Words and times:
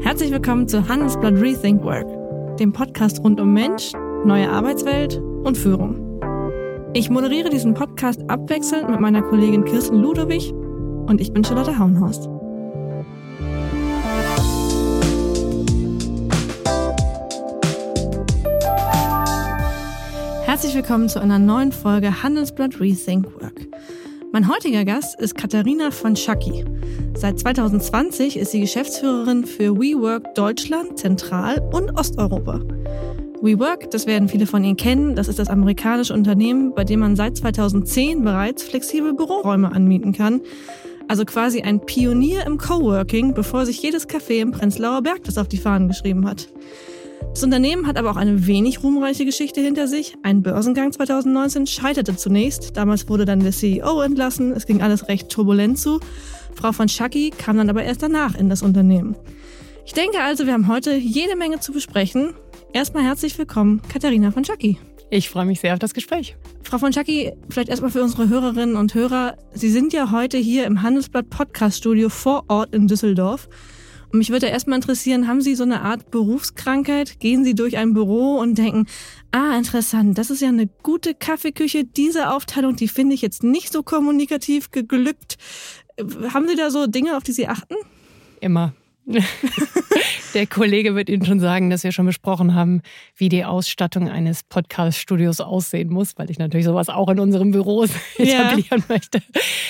Herzlich 0.00 0.30
willkommen 0.30 0.68
zu 0.68 0.88
Handelsblatt 0.88 1.34
Rethink 1.34 1.82
Work, 1.82 2.06
dem 2.58 2.72
Podcast 2.72 3.20
rund 3.24 3.40
um 3.40 3.52
Mensch, 3.52 3.92
neue 4.24 4.50
Arbeitswelt 4.50 5.18
und 5.18 5.56
Führung. 5.56 6.20
Ich 6.94 7.10
moderiere 7.10 7.50
diesen 7.50 7.74
Podcast 7.74 8.20
abwechselnd 8.28 8.88
mit 8.90 9.00
meiner 9.00 9.22
Kollegin 9.22 9.64
Kirsten 9.64 9.96
Ludowig 9.96 10.52
und 10.52 11.20
ich 11.20 11.32
bin 11.32 11.44
Charlotte 11.44 11.78
Hauenhorst. 11.78 12.28
Herzlich 20.46 20.74
willkommen 20.74 21.08
zu 21.08 21.20
einer 21.20 21.38
neuen 21.38 21.72
Folge 21.72 22.22
Handelsblatt 22.22 22.80
Rethink 22.80 23.26
Work. 23.40 23.66
Mein 24.32 24.48
heutiger 24.48 24.84
Gast 24.84 25.20
ist 25.20 25.36
Katharina 25.36 25.90
von 25.90 26.16
Schacki. 26.16 26.64
Seit 27.14 27.38
2020 27.38 28.36
ist 28.36 28.50
sie 28.50 28.60
Geschäftsführerin 28.60 29.46
für 29.46 29.76
WeWork 29.76 30.34
Deutschland, 30.34 30.98
Zentral- 30.98 31.62
und 31.72 31.96
Osteuropa. 31.98 32.60
WeWork, 33.40 33.90
das 33.90 34.06
werden 34.06 34.28
viele 34.28 34.46
von 34.46 34.64
Ihnen 34.64 34.76
kennen, 34.76 35.14
das 35.14 35.28
ist 35.28 35.38
das 35.38 35.48
amerikanische 35.48 36.12
Unternehmen, 36.12 36.74
bei 36.74 36.84
dem 36.84 37.00
man 37.00 37.16
seit 37.16 37.36
2010 37.36 38.24
bereits 38.24 38.64
flexible 38.64 39.14
Büroräume 39.14 39.70
anmieten 39.72 40.12
kann. 40.12 40.40
Also 41.08 41.24
quasi 41.24 41.62
ein 41.62 41.80
Pionier 41.80 42.44
im 42.46 42.58
Coworking, 42.58 43.32
bevor 43.32 43.64
sich 43.64 43.80
jedes 43.80 44.08
Café 44.08 44.40
im 44.40 44.50
Prenzlauer 44.50 45.02
Berg 45.02 45.22
das 45.24 45.38
auf 45.38 45.48
die 45.48 45.58
Fahnen 45.58 45.88
geschrieben 45.88 46.26
hat. 46.26 46.48
Das 47.36 47.44
Unternehmen 47.44 47.86
hat 47.86 47.98
aber 47.98 48.10
auch 48.10 48.16
eine 48.16 48.46
wenig 48.46 48.82
ruhmreiche 48.82 49.26
Geschichte 49.26 49.60
hinter 49.60 49.88
sich. 49.88 50.16
Ein 50.22 50.40
Börsengang 50.40 50.90
2019 50.90 51.66
scheiterte 51.66 52.16
zunächst. 52.16 52.78
Damals 52.78 53.10
wurde 53.10 53.26
dann 53.26 53.40
der 53.40 53.52
CEO 53.52 54.00
entlassen. 54.00 54.52
Es 54.52 54.64
ging 54.64 54.80
alles 54.80 55.08
recht 55.08 55.28
turbulent 55.28 55.78
zu. 55.78 56.00
Frau 56.54 56.72
von 56.72 56.88
Schacki 56.88 57.28
kam 57.36 57.58
dann 57.58 57.68
aber 57.68 57.82
erst 57.82 58.02
danach 58.02 58.36
in 58.36 58.48
das 58.48 58.62
Unternehmen. 58.62 59.16
Ich 59.84 59.92
denke 59.92 60.22
also, 60.22 60.46
wir 60.46 60.54
haben 60.54 60.66
heute 60.66 60.94
jede 60.94 61.36
Menge 61.36 61.60
zu 61.60 61.72
besprechen. 61.72 62.32
Erstmal 62.72 63.04
herzlich 63.04 63.36
willkommen, 63.36 63.82
Katharina 63.86 64.30
von 64.30 64.42
Schacki. 64.42 64.78
Ich 65.10 65.28
freue 65.28 65.44
mich 65.44 65.60
sehr 65.60 65.74
auf 65.74 65.78
das 65.78 65.92
Gespräch. 65.92 66.38
Frau 66.62 66.78
von 66.78 66.94
Schacki, 66.94 67.34
vielleicht 67.50 67.68
erstmal 67.68 67.90
für 67.90 68.02
unsere 68.02 68.30
Hörerinnen 68.30 68.76
und 68.76 68.94
Hörer. 68.94 69.36
Sie 69.52 69.68
sind 69.68 69.92
ja 69.92 70.10
heute 70.10 70.38
hier 70.38 70.64
im 70.64 70.80
Handelsblatt 70.80 71.28
Podcast 71.28 71.76
Studio 71.76 72.08
vor 72.08 72.44
Ort 72.48 72.74
in 72.74 72.88
Düsseldorf. 72.88 73.46
Und 74.16 74.20
mich 74.20 74.30
würde 74.30 74.46
erstmal 74.46 74.78
interessieren, 74.78 75.28
haben 75.28 75.42
Sie 75.42 75.54
so 75.54 75.64
eine 75.64 75.82
Art 75.82 76.10
Berufskrankheit? 76.10 77.20
Gehen 77.20 77.44
Sie 77.44 77.54
durch 77.54 77.76
ein 77.76 77.92
Büro 77.92 78.38
und 78.38 78.56
denken, 78.56 78.86
ah, 79.30 79.58
interessant, 79.58 80.16
das 80.16 80.30
ist 80.30 80.40
ja 80.40 80.48
eine 80.48 80.68
gute 80.82 81.12
Kaffeeküche. 81.12 81.84
Diese 81.84 82.30
Aufteilung, 82.30 82.76
die 82.76 82.88
finde 82.88 83.14
ich 83.14 83.20
jetzt 83.20 83.42
nicht 83.42 83.70
so 83.70 83.82
kommunikativ 83.82 84.70
geglückt. 84.70 85.36
Haben 86.32 86.48
Sie 86.48 86.56
da 86.56 86.70
so 86.70 86.86
Dinge, 86.86 87.14
auf 87.18 87.24
die 87.24 87.32
Sie 87.32 87.46
achten? 87.46 87.74
Immer. 88.40 88.72
Der 90.32 90.46
Kollege 90.46 90.94
wird 90.94 91.10
Ihnen 91.10 91.26
schon 91.26 91.38
sagen, 91.38 91.68
dass 91.68 91.84
wir 91.84 91.92
schon 91.92 92.06
besprochen 92.06 92.54
haben, 92.54 92.80
wie 93.16 93.28
die 93.28 93.44
Ausstattung 93.44 94.08
eines 94.08 94.44
Podcast-Studios 94.44 95.42
aussehen 95.42 95.90
muss, 95.90 96.16
weil 96.16 96.30
ich 96.30 96.38
natürlich 96.38 96.64
sowas 96.64 96.88
auch 96.88 97.10
in 97.10 97.20
unserem 97.20 97.50
Büro 97.50 97.84
etablieren 98.16 98.80
ja. 98.80 98.84
möchte. 98.88 99.20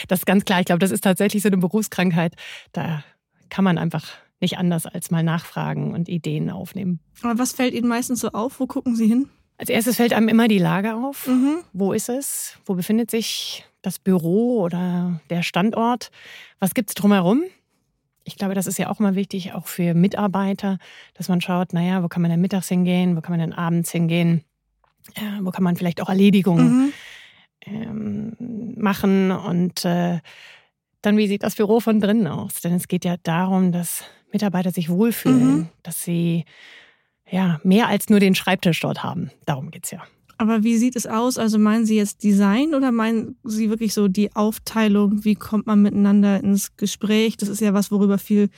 Das 0.07 0.21
ist 0.21 0.27
ganz 0.27 0.45
klar. 0.45 0.61
Ich 0.61 0.67
glaube, 0.67 0.79
das 0.79 0.93
ist 0.93 1.03
tatsächlich 1.03 1.43
so 1.43 1.49
eine 1.49 1.57
Berufskrankheit. 1.57 2.37
Da 2.71 3.03
kann 3.49 3.65
man 3.65 3.77
einfach 3.77 4.07
nicht 4.41 4.59
anders 4.59 4.87
als 4.87 5.11
mal 5.11 5.23
nachfragen 5.23 5.95
und 5.95 6.09
Ideen 6.09 6.51
aufnehmen. 6.51 7.01
Aber 7.23 7.39
was 7.39 7.53
fällt 7.53 7.75
Ihnen 7.75 7.89
meistens 7.89 8.21
so 8.21 8.31
auf? 8.31 8.61
Wo 8.61 8.67
gucken 8.67 8.97
Sie 8.97 9.07
hin? 9.07 9.29
Als 9.59 9.71
erstes 9.71 9.97
fällt 9.97 10.13
einem 10.13 10.29
immer 10.29 10.49
die 10.49 10.59
Lage 10.59 10.95
auf. 10.95 11.27
Mhm. 11.27 11.59
Wo 11.73 11.93
ist 11.93 12.09
es? 12.09 12.59
Wo 12.67 12.75
befindet 12.75 13.11
sich 13.11 13.65
das 13.81 13.99
Büro 13.99 14.61
oder 14.61 15.21
der 15.31 15.43
Standort? 15.43 16.11
Was 16.59 16.75
gibt 16.75 16.91
es 16.91 16.95
drumherum? 16.95 17.45
Ich 18.25 18.37
glaube, 18.37 18.55
das 18.55 18.67
ist 18.67 18.79
ja 18.79 18.91
auch 18.91 19.01
immer 19.01 19.15
wichtig, 19.15 19.53
auch 19.53 19.67
für 19.67 19.95
Mitarbeiter, 19.95 20.79
dass 21.15 21.29
man 21.29 21.41
schaut, 21.41 21.73
naja, 21.73 22.03
wo 22.03 22.09
kann 22.09 22.23
man 22.23 22.31
denn 22.31 22.41
mittags 22.41 22.69
hingehen, 22.69 23.17
wo 23.17 23.21
kann 23.21 23.31
man 23.33 23.41
denn 23.41 23.53
abends 23.53 23.93
hingehen, 23.93 24.43
äh, 25.15 25.41
wo 25.41 25.53
kann 25.53 25.63
man 25.63 25.77
vielleicht 25.77 26.03
auch 26.03 26.09
Erledigungen 26.09 26.87
mhm. 26.87 26.93
ähm, 27.67 28.75
machen 28.77 29.31
und 29.31 29.85
äh, 29.85 30.19
dann, 31.03 31.17
wie 31.17 31.29
sieht 31.29 31.45
das 31.45 31.55
Büro 31.55 31.79
von 31.79 32.01
drinnen 32.01 32.27
aus? 32.27 32.61
Denn 32.63 32.75
es 32.75 32.89
geht 32.89 33.05
ja 33.05 33.17
darum, 33.23 33.71
dass 33.71 34.03
Mitarbeiter 34.37 34.71
sich 34.71 34.91
wohlfühlen, 34.91 35.57
mhm. 35.57 35.69
dass 35.83 36.05
sie 36.05 36.45
ja 37.31 37.59
mehr 37.65 37.89
als 37.89 38.11
nur 38.11 38.21
den 38.21 38.35
Schreibtisch 38.35 38.81
dort 38.81 39.03
haben. 39.03 39.31
Darum 39.47 39.71
geht 39.71 39.87
es 39.87 39.93
ja. 39.93 40.03
Aber 40.39 40.63
wie 40.63 40.77
sieht 40.77 40.97
es 40.97 41.07
aus? 41.07 41.39
Also 41.39 41.59
meinen 41.59 41.87
Sie 41.87 41.97
jetzt 41.97 42.23
Design 42.23 42.75
oder 42.75 42.93
meinen 42.93 43.37
Sie 43.43 43.71
wirklich 43.71 43.95
so 43.95 44.07
die 44.07 44.37
Aufteilung? 44.37 45.25
Wie 45.25 45.35
kommt 45.35 45.67
man 45.67 45.81
miteinander 45.81 46.45
ins 46.45 46.77
Gespräch? 46.77 47.39
Das 47.39 47.49
ist 47.49 47.63
ja 47.63 47.73
was, 47.73 47.91
worüber 47.91 48.19
viel 48.19 48.51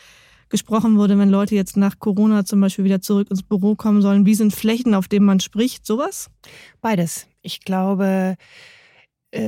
gesprochen 0.48 0.96
wurde, 0.96 1.16
wenn 1.18 1.28
Leute 1.28 1.54
jetzt 1.54 1.76
nach 1.76 2.00
Corona 2.00 2.44
zum 2.44 2.60
Beispiel 2.60 2.84
wieder 2.84 3.00
zurück 3.00 3.30
ins 3.30 3.44
Büro 3.44 3.76
kommen 3.76 4.02
sollen. 4.02 4.26
Wie 4.26 4.34
sind 4.34 4.52
Flächen, 4.52 4.94
auf 4.94 5.06
denen 5.06 5.26
man 5.26 5.38
spricht? 5.38 5.86
Sowas? 5.86 6.30
Beides. 6.80 7.28
Ich 7.42 7.60
glaube, 7.60 8.34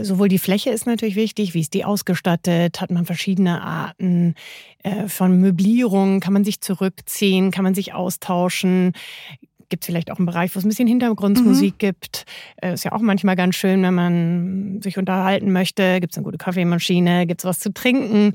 sowohl 0.03 0.29
die 0.29 0.39
Fläche 0.39 0.71
ist 0.71 0.87
natürlich 0.87 1.17
wichtig, 1.17 1.55
wie 1.55 1.61
ist 1.61 1.75
die 1.75 1.85
ausgestattet, 1.85 2.81
hat 2.81 2.91
man 2.91 3.07
verschiedene 3.07 3.63
Arten 3.63 4.35
äh, 4.83 5.09
von 5.09 5.41
Möblierung, 5.41 6.21
kann 6.21 6.33
man 6.33 6.45
sich 6.45 6.61
zurückziehen, 6.61 7.51
kann 7.51 7.65
man 7.65 7.75
sich 7.75 7.95
austauschen, 7.95 8.93
gibt 9.71 9.85
es 9.85 9.87
vielleicht 9.87 10.11
auch 10.11 10.19
einen 10.19 10.27
Bereich, 10.27 10.55
wo 10.55 10.59
es 10.59 10.65
ein 10.65 10.69
bisschen 10.69 10.89
Hintergrundmusik 10.89 11.75
mhm. 11.75 11.79
gibt. 11.79 12.25
Äh, 12.61 12.75
ist 12.75 12.85
ja 12.85 12.93
auch 12.93 13.01
manchmal 13.01 13.37
ganz 13.37 13.55
schön, 13.55 13.83
wenn 13.83 13.95
man 13.95 14.83
sich 14.83 14.99
unterhalten 14.99 15.53
möchte. 15.53 16.01
Gibt 16.01 16.13
es 16.13 16.19
eine 16.19 16.25
gute 16.25 16.39
Kaffeemaschine? 16.39 17.27
Gibt 17.27 17.41
es 17.41 17.45
was 17.45 17.59
zu 17.59 17.73
trinken? 17.73 18.35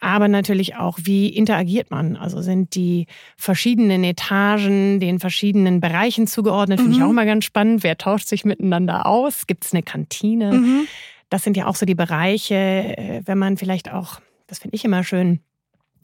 Aber 0.00 0.28
natürlich 0.28 0.76
auch, 0.76 0.98
wie 1.02 1.28
interagiert 1.28 1.90
man? 1.90 2.16
Also 2.16 2.40
sind 2.40 2.74
die 2.74 3.06
verschiedenen 3.36 4.04
Etagen 4.04 5.00
den 5.00 5.18
verschiedenen 5.18 5.80
Bereichen 5.80 6.26
zugeordnet? 6.26 6.80
Finde 6.80 6.96
mhm. 6.96 7.02
ich 7.02 7.06
auch 7.06 7.12
mal 7.12 7.26
ganz 7.26 7.44
spannend. 7.44 7.82
Wer 7.82 7.98
tauscht 7.98 8.28
sich 8.28 8.44
miteinander 8.44 9.06
aus? 9.06 9.46
Gibt 9.46 9.64
es 9.64 9.74
eine 9.74 9.82
Kantine? 9.82 10.52
Mhm. 10.52 10.86
Das 11.30 11.42
sind 11.42 11.56
ja 11.56 11.66
auch 11.66 11.76
so 11.76 11.84
die 11.84 11.94
Bereiche, 11.94 12.54
äh, 12.54 13.22
wenn 13.24 13.38
man 13.38 13.56
vielleicht 13.56 13.92
auch, 13.92 14.20
das 14.46 14.60
finde 14.60 14.76
ich 14.76 14.84
immer 14.84 15.04
schön, 15.04 15.40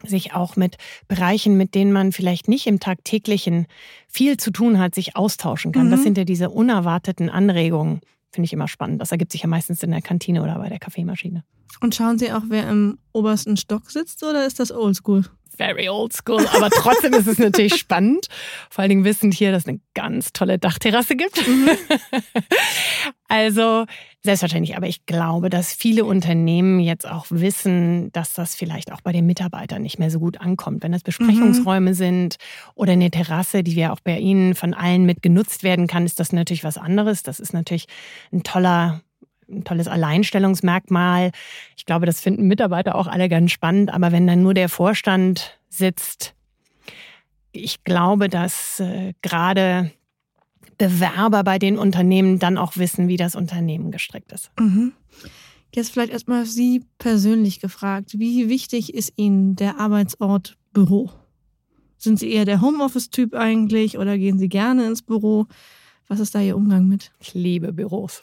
sich 0.07 0.35
auch 0.35 0.57
mit 0.57 0.77
Bereichen, 1.09 1.57
mit 1.57 1.75
denen 1.75 1.93
man 1.93 2.13
vielleicht 2.13 2.49
nicht 2.49 2.67
im 2.67 2.81
tagtäglichen 2.81 3.67
viel 4.09 4.37
zu 4.37 4.51
tun 4.51 4.79
hat, 4.79 4.95
sich 4.95 5.17
austauschen 5.17 5.73
kann. 5.73 5.87
Mhm. 5.87 5.91
Das 5.91 6.03
sind 6.03 6.19
ja 6.19 6.25
diese 6.25 6.51
unerwarteten 6.51 7.31
Anregungen. 7.31 8.01
Finde 8.31 8.47
ich 8.47 8.53
immer 8.53 8.69
spannend. 8.69 9.01
Das 9.01 9.13
ergibt 9.13 9.33
sich 9.33 9.43
ja 9.43 9.49
meistens 9.49 9.83
in 9.83 9.91
der 9.91 10.03
Kantine 10.03 10.43
oder 10.43 10.59
bei 10.59 10.69
der 10.69 10.79
Kaffeemaschine. 10.79 11.45
Und 11.81 11.95
schauen 11.95 12.19
Sie 12.19 12.33
auch, 12.33 12.43
wer 12.49 12.69
im 12.69 12.99
obersten 13.13 13.57
Stock 13.57 13.91
sitzt 13.91 14.23
oder 14.23 14.47
ist 14.47 14.61
das 14.61 14.73
oldschool? 14.73 15.25
Very 15.57 15.89
old 15.89 16.13
school, 16.13 16.47
aber 16.55 16.71
trotzdem 16.71 17.15
ist 17.15 17.27
es 17.27 17.39
natürlich 17.39 17.77
spannend. 17.77 18.29
Vor 18.71 18.83
allen 18.83 18.91
Dingen 18.91 19.05
wissend 19.05 19.35
hier, 19.35 19.53
dass 19.53 19.63
es 19.63 19.69
eine 19.69 19.81
ganz 19.95 20.33
tolle 20.33 20.59
Dachterrasse 20.59 21.17
gibt. 21.17 21.47
Mhm. 21.47 21.71
also 23.29 23.87
selbstverständlich, 24.23 24.77
aber 24.77 24.87
ich 24.87 25.05
glaube, 25.05 25.51
dass 25.51 25.75
viele 25.75 26.05
Unternehmen 26.05 26.81
jetzt 26.81 27.07
auch 27.07 27.27
wissen, 27.29 28.11
dass 28.13 28.33
das 28.33 28.55
vielleicht 28.55 28.91
auch 28.91 29.03
bei 29.03 29.13
den 29.13 29.27
Mitarbeitern 29.27 29.83
nicht 29.83 29.99
mehr 29.99 30.11
so 30.11 30.19
gut 30.19 30.41
ankommt. 30.41 30.83
Wenn 30.83 30.93
das 30.93 31.03
Besprechungsräume 31.03 31.91
mhm. 31.91 31.95
sind 31.95 32.37
oder 32.75 32.93
eine 32.93 33.11
Terrasse, 33.11 33.63
die 33.63 33.75
ja 33.75 33.93
auch 33.93 34.01
bei 34.01 34.19
Ihnen 34.19 34.55
von 34.55 34.73
allen 34.73 35.05
mit 35.05 35.23
genutzt 35.23 35.63
werden 35.63 35.87
kann, 35.87 36.07
ist 36.07 36.21
das 36.21 36.33
natürlich 36.33 36.65
was 36.65 36.79
anderes. 36.79 37.23
Das 37.23 37.39
ist 37.39 37.53
natürlich 37.53 37.87
ein 38.33 38.43
toller 38.43 39.03
ein 39.49 39.65
tolles 39.65 39.89
Alleinstellungsmerkmal. 39.89 41.31
Ich 41.77 41.87
glaube, 41.87 42.07
das 42.07 42.21
finden 42.21 42.47
Mitarbeiter 42.47 42.95
auch 42.95 43.07
alle 43.07 43.29
ganz 43.29 43.51
spannend. 43.51 43.93
Aber 43.93 44.13
wenn 44.13 44.27
dann 44.27 44.43
nur 44.43 44.55
der 44.55 44.69
Vorstand 44.69 45.59
sitzt, 45.69 46.35
ich 47.53 47.85
glaube, 47.85 48.29
dass 48.29 48.81
äh, 48.81 49.15
gerade 49.23 49.93
Bewerber 50.79 51.45
bei 51.45 51.59
den 51.59 51.79
Unternehmen 51.79 52.39
dann 52.39 52.59
auch 52.59 52.77
wissen, 52.77 53.09
wie 53.09 53.17
das 53.17 53.37
Unternehmen 53.37 53.91
gestrickt 53.91 54.33
ist. 54.33 54.51
Mhm. 54.59 54.93
Jetzt 55.75 55.91
vielleicht 55.91 56.13
erstmal 56.13 56.47
Sie 56.47 56.85
persönlich 56.99 57.61
gefragt. 57.61 58.19
Wie 58.19 58.49
wichtig 58.49 58.95
ist 58.95 59.13
Ihnen 59.17 59.57
der 59.57 59.79
Arbeitsort 59.81 60.57
Büro? 60.73 61.11
Sind 61.97 62.19
Sie 62.19 62.31
eher 62.31 62.45
der 62.45 62.61
Homeoffice-Typ 62.61 63.35
eigentlich 63.35 63.99
oder 63.99 64.19
gehen 64.19 64.39
Sie 64.39 64.49
gerne 64.49 64.87
ins 64.87 65.03
Büro? 65.03 65.47
Was 66.07 66.21
ist 66.21 66.35
da 66.35 66.41
Ihr 66.41 66.57
Umgang 66.57 66.87
mit? 66.87 67.13
Ich 67.19 67.35
liebe 67.35 67.73
Büros. 67.73 68.23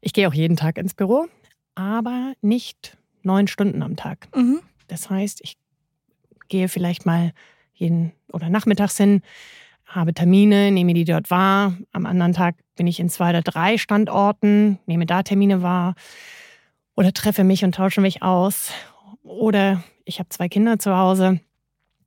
Ich 0.00 0.12
gehe 0.12 0.28
auch 0.28 0.34
jeden 0.34 0.56
Tag 0.56 0.78
ins 0.78 0.94
Büro, 0.94 1.26
aber 1.74 2.34
nicht 2.40 2.96
neun 3.22 3.46
Stunden 3.46 3.82
am 3.82 3.96
Tag. 3.96 4.28
Mhm. 4.34 4.60
Das 4.88 5.10
heißt, 5.10 5.40
ich 5.42 5.56
gehe 6.48 6.68
vielleicht 6.68 7.06
mal 7.06 7.32
jeden 7.74 8.12
oder 8.32 8.48
nachmittags 8.50 8.96
hin, 8.96 9.22
habe 9.86 10.14
Termine, 10.14 10.70
nehme 10.70 10.94
die 10.94 11.04
dort 11.04 11.30
wahr. 11.30 11.76
Am 11.92 12.06
anderen 12.06 12.32
Tag 12.32 12.56
bin 12.76 12.86
ich 12.86 13.00
in 13.00 13.08
zwei 13.08 13.30
oder 13.30 13.42
drei 13.42 13.78
Standorten, 13.78 14.78
nehme 14.86 15.06
da 15.06 15.22
Termine 15.22 15.62
wahr 15.62 15.94
oder 16.94 17.12
treffe 17.12 17.44
mich 17.44 17.64
und 17.64 17.74
tausche 17.74 18.00
mich 18.00 18.22
aus. 18.22 18.70
Oder 19.22 19.82
ich 20.04 20.18
habe 20.18 20.28
zwei 20.28 20.48
Kinder 20.48 20.78
zu 20.78 20.96
Hause 20.96 21.40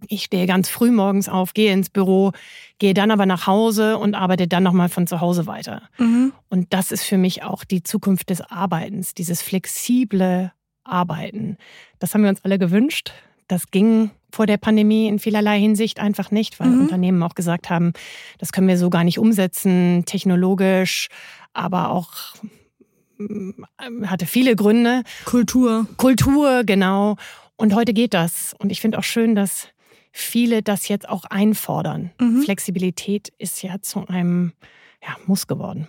ich 0.07 0.23
stehe 0.23 0.45
ganz 0.45 0.69
früh 0.69 0.91
morgens 0.91 1.29
auf, 1.29 1.53
gehe 1.53 1.73
ins 1.73 1.89
Büro, 1.89 2.31
gehe 2.79 2.93
dann 2.93 3.11
aber 3.11 3.25
nach 3.25 3.47
Hause 3.47 3.97
und 3.97 4.15
arbeite 4.15 4.47
dann 4.47 4.63
nochmal 4.63 4.89
von 4.89 5.07
zu 5.07 5.21
Hause 5.21 5.47
weiter. 5.47 5.83
Mhm. 5.97 6.33
Und 6.49 6.73
das 6.73 6.91
ist 6.91 7.03
für 7.03 7.17
mich 7.17 7.43
auch 7.43 7.63
die 7.63 7.83
Zukunft 7.83 8.29
des 8.29 8.41
Arbeitens, 8.41 9.13
dieses 9.13 9.41
flexible 9.41 10.51
Arbeiten. 10.83 11.57
Das 11.99 12.13
haben 12.13 12.23
wir 12.23 12.29
uns 12.29 12.43
alle 12.43 12.59
gewünscht. 12.59 13.11
das 13.49 13.71
ging 13.71 14.11
vor 14.29 14.45
der 14.45 14.57
Pandemie 14.57 15.07
in 15.07 15.19
vielerlei 15.19 15.57
Hinsicht 15.57 16.01
einfach 16.01 16.31
nicht, 16.31 16.59
weil 16.59 16.67
mhm. 16.67 16.81
Unternehmen 16.81 17.23
auch 17.23 17.33
gesagt 17.33 17.69
haben, 17.69 17.93
das 18.39 18.51
können 18.51 18.67
wir 18.67 18.77
so 18.77 18.89
gar 18.89 19.05
nicht 19.05 19.19
umsetzen, 19.19 20.03
technologisch, 20.05 21.07
aber 21.53 21.91
auch 21.91 22.35
mm, 23.17 23.63
hatte 24.05 24.25
viele 24.25 24.57
Gründe. 24.57 25.03
Kultur. 25.23 25.87
Kultur, 25.95 26.63
genau. 26.65 27.15
Und 27.55 27.73
heute 27.73 27.93
geht 27.93 28.13
das. 28.13 28.53
Und 28.59 28.69
ich 28.69 28.81
finde 28.81 28.99
auch 28.99 29.03
schön, 29.03 29.33
dass 29.33 29.69
viele 30.17 30.63
das 30.63 30.87
jetzt 30.87 31.07
auch 31.07 31.25
einfordern. 31.25 32.11
Mhm. 32.19 32.41
Flexibilität 32.41 33.31
ist 33.37 33.61
ja 33.61 33.81
zu 33.81 34.07
einem 34.07 34.53
ja, 35.01 35.15
Muss 35.25 35.47
geworden. 35.47 35.87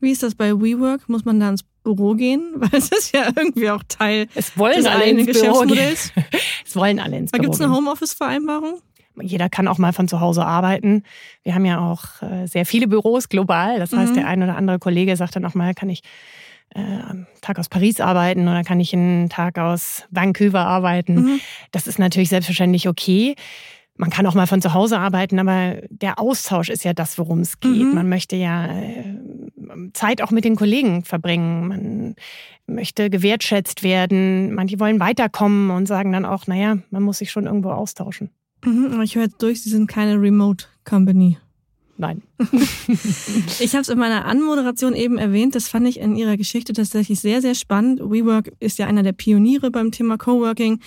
Wie 0.00 0.12
ist 0.12 0.22
das 0.22 0.34
bei 0.34 0.52
WeWork? 0.52 1.08
Muss 1.08 1.24
man 1.24 1.40
da 1.40 1.48
ins 1.48 1.64
Büro 1.82 2.14
gehen? 2.14 2.52
Weil 2.56 2.78
es 2.78 2.90
ist 2.90 3.12
ja 3.12 3.26
irgendwie 3.34 3.70
auch 3.70 3.82
Teil 3.88 4.28
es 4.34 4.56
wollen 4.56 4.76
des 4.76 4.86
alle 4.86 5.04
ins 5.06 5.26
Geschäftsmodells. 5.26 6.12
es 6.66 6.76
wollen 6.76 7.00
alle 7.00 7.18
ins 7.18 7.32
Büro 7.32 7.42
Gibt 7.42 7.54
es 7.54 7.60
eine 7.60 7.74
Homeoffice-Vereinbarung? 7.74 8.80
Jeder 9.20 9.48
kann 9.48 9.66
auch 9.66 9.78
mal 9.78 9.94
von 9.94 10.08
zu 10.08 10.20
Hause 10.20 10.44
arbeiten. 10.44 11.02
Wir 11.42 11.54
haben 11.54 11.64
ja 11.64 11.80
auch 11.80 12.22
äh, 12.22 12.46
sehr 12.46 12.66
viele 12.66 12.86
Büros 12.86 13.30
global. 13.30 13.78
Das 13.78 13.92
heißt, 13.92 14.12
mhm. 14.12 14.16
der 14.16 14.26
ein 14.26 14.42
oder 14.42 14.56
andere 14.56 14.78
Kollege 14.78 15.16
sagt 15.16 15.36
dann 15.36 15.44
auch 15.46 15.54
mal, 15.54 15.72
kann 15.74 15.88
ich 15.88 16.02
am 16.76 17.26
Tag 17.40 17.58
aus 17.58 17.68
Paris 17.68 18.00
arbeiten 18.00 18.42
oder 18.48 18.62
kann 18.64 18.80
ich 18.80 18.92
einen 18.92 19.28
Tag 19.28 19.58
aus 19.58 20.04
Vancouver 20.10 20.60
arbeiten. 20.60 21.14
Mhm. 21.14 21.40
Das 21.72 21.86
ist 21.86 21.98
natürlich 21.98 22.28
selbstverständlich 22.28 22.88
okay. 22.88 23.34
Man 23.98 24.10
kann 24.10 24.26
auch 24.26 24.34
mal 24.34 24.46
von 24.46 24.60
zu 24.60 24.74
Hause 24.74 24.98
arbeiten, 24.98 25.38
aber 25.38 25.76
der 25.88 26.18
Austausch 26.18 26.68
ist 26.68 26.84
ja 26.84 26.92
das, 26.92 27.16
worum 27.18 27.40
es 27.40 27.60
geht. 27.60 27.82
Mhm. 27.82 27.94
Man 27.94 28.08
möchte 28.08 28.36
ja 28.36 28.66
äh, 28.66 29.16
Zeit 29.94 30.22
auch 30.22 30.30
mit 30.30 30.44
den 30.44 30.56
Kollegen 30.56 31.02
verbringen. 31.02 31.68
Man 31.68 32.14
möchte 32.66 33.08
gewertschätzt 33.08 33.82
werden. 33.82 34.54
Manche 34.54 34.78
wollen 34.80 35.00
weiterkommen 35.00 35.70
und 35.70 35.86
sagen 35.86 36.12
dann 36.12 36.26
auch, 36.26 36.46
naja, 36.46 36.78
man 36.90 37.02
muss 37.02 37.18
sich 37.18 37.30
schon 37.30 37.46
irgendwo 37.46 37.70
austauschen. 37.70 38.30
Mhm, 38.64 39.00
ich 39.02 39.14
höre 39.14 39.24
jetzt 39.24 39.40
durch, 39.42 39.62
Sie 39.62 39.70
sind 39.70 39.86
keine 39.86 40.20
Remote 40.20 40.66
Company. 40.84 41.38
Nein. 41.98 42.22
ich 43.58 43.72
habe 43.72 43.80
es 43.80 43.88
in 43.88 43.98
meiner 43.98 44.26
Anmoderation 44.26 44.94
eben 44.94 45.16
erwähnt. 45.16 45.54
Das 45.54 45.68
fand 45.68 45.88
ich 45.88 45.98
in 45.98 46.14
Ihrer 46.14 46.36
Geschichte 46.36 46.74
tatsächlich 46.74 47.20
sehr, 47.20 47.40
sehr 47.40 47.54
spannend. 47.54 48.00
WeWork 48.00 48.52
ist 48.60 48.78
ja 48.78 48.86
einer 48.86 49.02
der 49.02 49.12
Pioniere 49.12 49.70
beim 49.70 49.92
Thema 49.92 50.18
Coworking. 50.18 50.80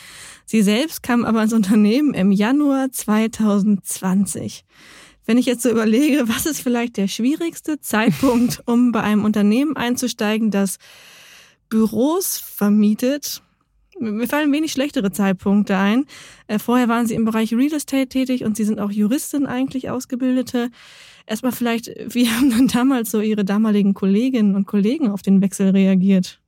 Sie 0.45 0.61
selbst 0.61 1.01
kam 1.01 1.25
aber 1.25 1.41
ins 1.41 1.53
Unternehmen 1.53 2.13
im 2.13 2.31
Januar 2.31 2.91
2020. 2.91 4.65
Wenn 5.25 5.37
ich 5.37 5.45
jetzt 5.45 5.63
so 5.63 5.69
überlege, 5.69 6.27
was 6.27 6.45
ist 6.45 6.61
vielleicht 6.61 6.97
der 6.97 7.07
schwierigste 7.07 7.79
Zeitpunkt, 7.79 8.61
um 8.65 8.91
bei 8.91 9.01
einem 9.01 9.25
Unternehmen 9.25 9.75
einzusteigen, 9.75 10.51
das 10.51 10.77
Büros 11.69 12.37
vermietet, 12.37 13.41
mir 13.99 14.27
fallen 14.27 14.51
wenig 14.51 14.71
schlechtere 14.71 15.11
Zeitpunkte 15.11 15.77
ein. 15.77 16.05
Äh, 16.47 16.59
vorher 16.59 16.87
waren 16.87 17.07
Sie 17.07 17.15
im 17.15 17.25
Bereich 17.25 17.53
Real 17.53 17.73
Estate 17.73 18.07
tätig 18.07 18.43
und 18.43 18.57
Sie 18.57 18.63
sind 18.63 18.79
auch 18.79 18.91
Juristin 18.91 19.45
eigentlich 19.45 19.89
ausgebildete. 19.89 20.69
Erstmal 21.25 21.51
vielleicht, 21.51 21.91
wie 22.07 22.27
haben 22.29 22.49
dann 22.49 22.67
damals 22.67 23.11
so 23.11 23.21
Ihre 23.21 23.45
damaligen 23.45 23.93
Kolleginnen 23.93 24.55
und 24.55 24.65
Kollegen 24.65 25.09
auf 25.09 25.21
den 25.21 25.41
Wechsel 25.41 25.69
reagiert? 25.69 26.39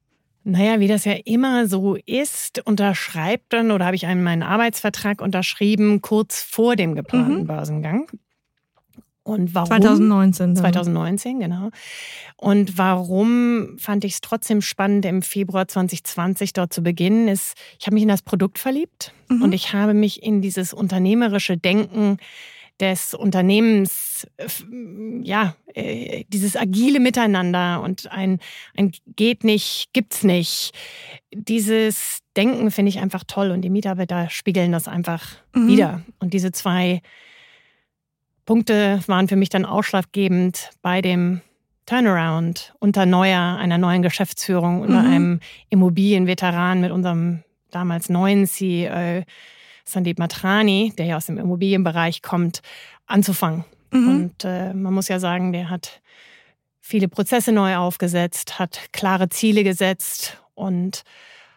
Naja, 0.44 0.80
wie 0.80 0.88
das 0.88 1.06
ja 1.06 1.13
immer 1.25 1.68
so 1.68 1.95
ist, 2.06 2.65
unterschreibt 2.65 3.53
dann 3.53 3.69
oder 3.69 3.86
habe 3.86 3.95
ich 3.95 4.07
einen 4.07 4.24
meinen 4.24 4.42
Arbeitsvertrag 4.42 5.21
unterschrieben 5.21 6.01
kurz 6.01 6.42
vor 6.42 6.75
dem 6.75 6.95
geplanten 6.95 7.42
mhm. 7.42 7.48
Börsengang. 7.48 8.07
Und 9.31 9.56
warum? 9.56 9.68
2019. 9.68 10.56
Dann. 10.56 10.56
2019, 10.56 11.39
genau. 11.39 11.69
Und 12.38 12.78
warum 12.78 13.78
fand 13.78 14.04
ich 14.04 14.13
es 14.13 14.22
trotzdem 14.22 14.62
spannend, 14.62 15.06
im 15.06 15.22
Februar 15.22 15.68
2020 15.68 16.54
dort 16.54 16.74
zu 16.74 16.83
beginnen, 16.83 17.28
ist, 17.28 17.56
ich 17.80 17.86
habe 17.86 17.95
mich 17.95 18.04
in 18.04 18.10
das 18.10 18.22
Produkt 18.22 18.60
verliebt 18.60 19.13
mhm. 19.30 19.42
und 19.42 19.54
ich 19.54 19.74
habe 19.74 19.94
mich 19.94 20.22
in 20.24 20.42
dieses 20.42 20.74
unternehmerische 20.74 21.57
Denken 21.57 22.18
des 22.81 23.13
Unternehmens, 23.13 24.28
ja, 25.22 25.56
äh, 25.74 26.25
dieses 26.30 26.57
agile 26.57 27.00
Miteinander 27.00 27.81
und 27.81 28.12
ein, 28.12 28.39
ein 28.75 28.92
geht 29.16 29.44
nicht, 29.44 29.89
gibt's 29.94 30.24
nicht. 30.24 30.72
Dieses 31.31 32.19
Denken 32.36 32.72
finde 32.72 32.89
ich 32.89 33.00
einfach 33.00 33.24
toll 33.25 33.51
und 33.51 33.62
die 33.62 33.69
Mitarbeiter 33.69 34.30
spiegeln 34.30 34.72
das 34.72 34.88
einfach 34.88 35.24
mhm. 35.54 35.68
wieder. 35.68 36.01
Und 36.19 36.34
diese 36.34 36.51
zwei 36.51 37.01
Punkte 38.45 39.01
waren 39.07 39.27
für 39.27 39.35
mich 39.35 39.49
dann 39.49 39.65
ausschlaggebend 39.65 40.71
bei 40.81 41.01
dem 41.01 41.41
Turnaround 41.85 42.73
unter 42.79 43.05
neuer, 43.05 43.57
einer 43.57 43.77
neuen 43.77 44.01
Geschäftsführung, 44.01 44.81
unter 44.81 45.01
mhm. 45.01 45.11
einem 45.11 45.39
Immobilienveteran 45.69 46.81
mit 46.81 46.91
unserem 46.91 47.43
damals 47.69 48.09
neuen 48.09 48.45
CEO 48.47 49.23
Sandeep 49.83 50.19
Matrani, 50.19 50.93
der 50.97 51.05
ja 51.05 51.17
aus 51.17 51.25
dem 51.25 51.38
Immobilienbereich 51.38 52.21
kommt, 52.21 52.61
anzufangen. 53.07 53.65
Mhm. 53.91 54.07
Und 54.07 54.45
äh, 54.45 54.73
man 54.73 54.93
muss 54.93 55.07
ja 55.07 55.19
sagen, 55.19 55.51
der 55.51 55.69
hat 55.69 56.01
viele 56.79 57.07
Prozesse 57.07 57.51
neu 57.51 57.75
aufgesetzt, 57.75 58.59
hat 58.59 58.79
klare 58.91 59.29
Ziele 59.29 59.63
gesetzt 59.63 60.38
und 60.53 61.03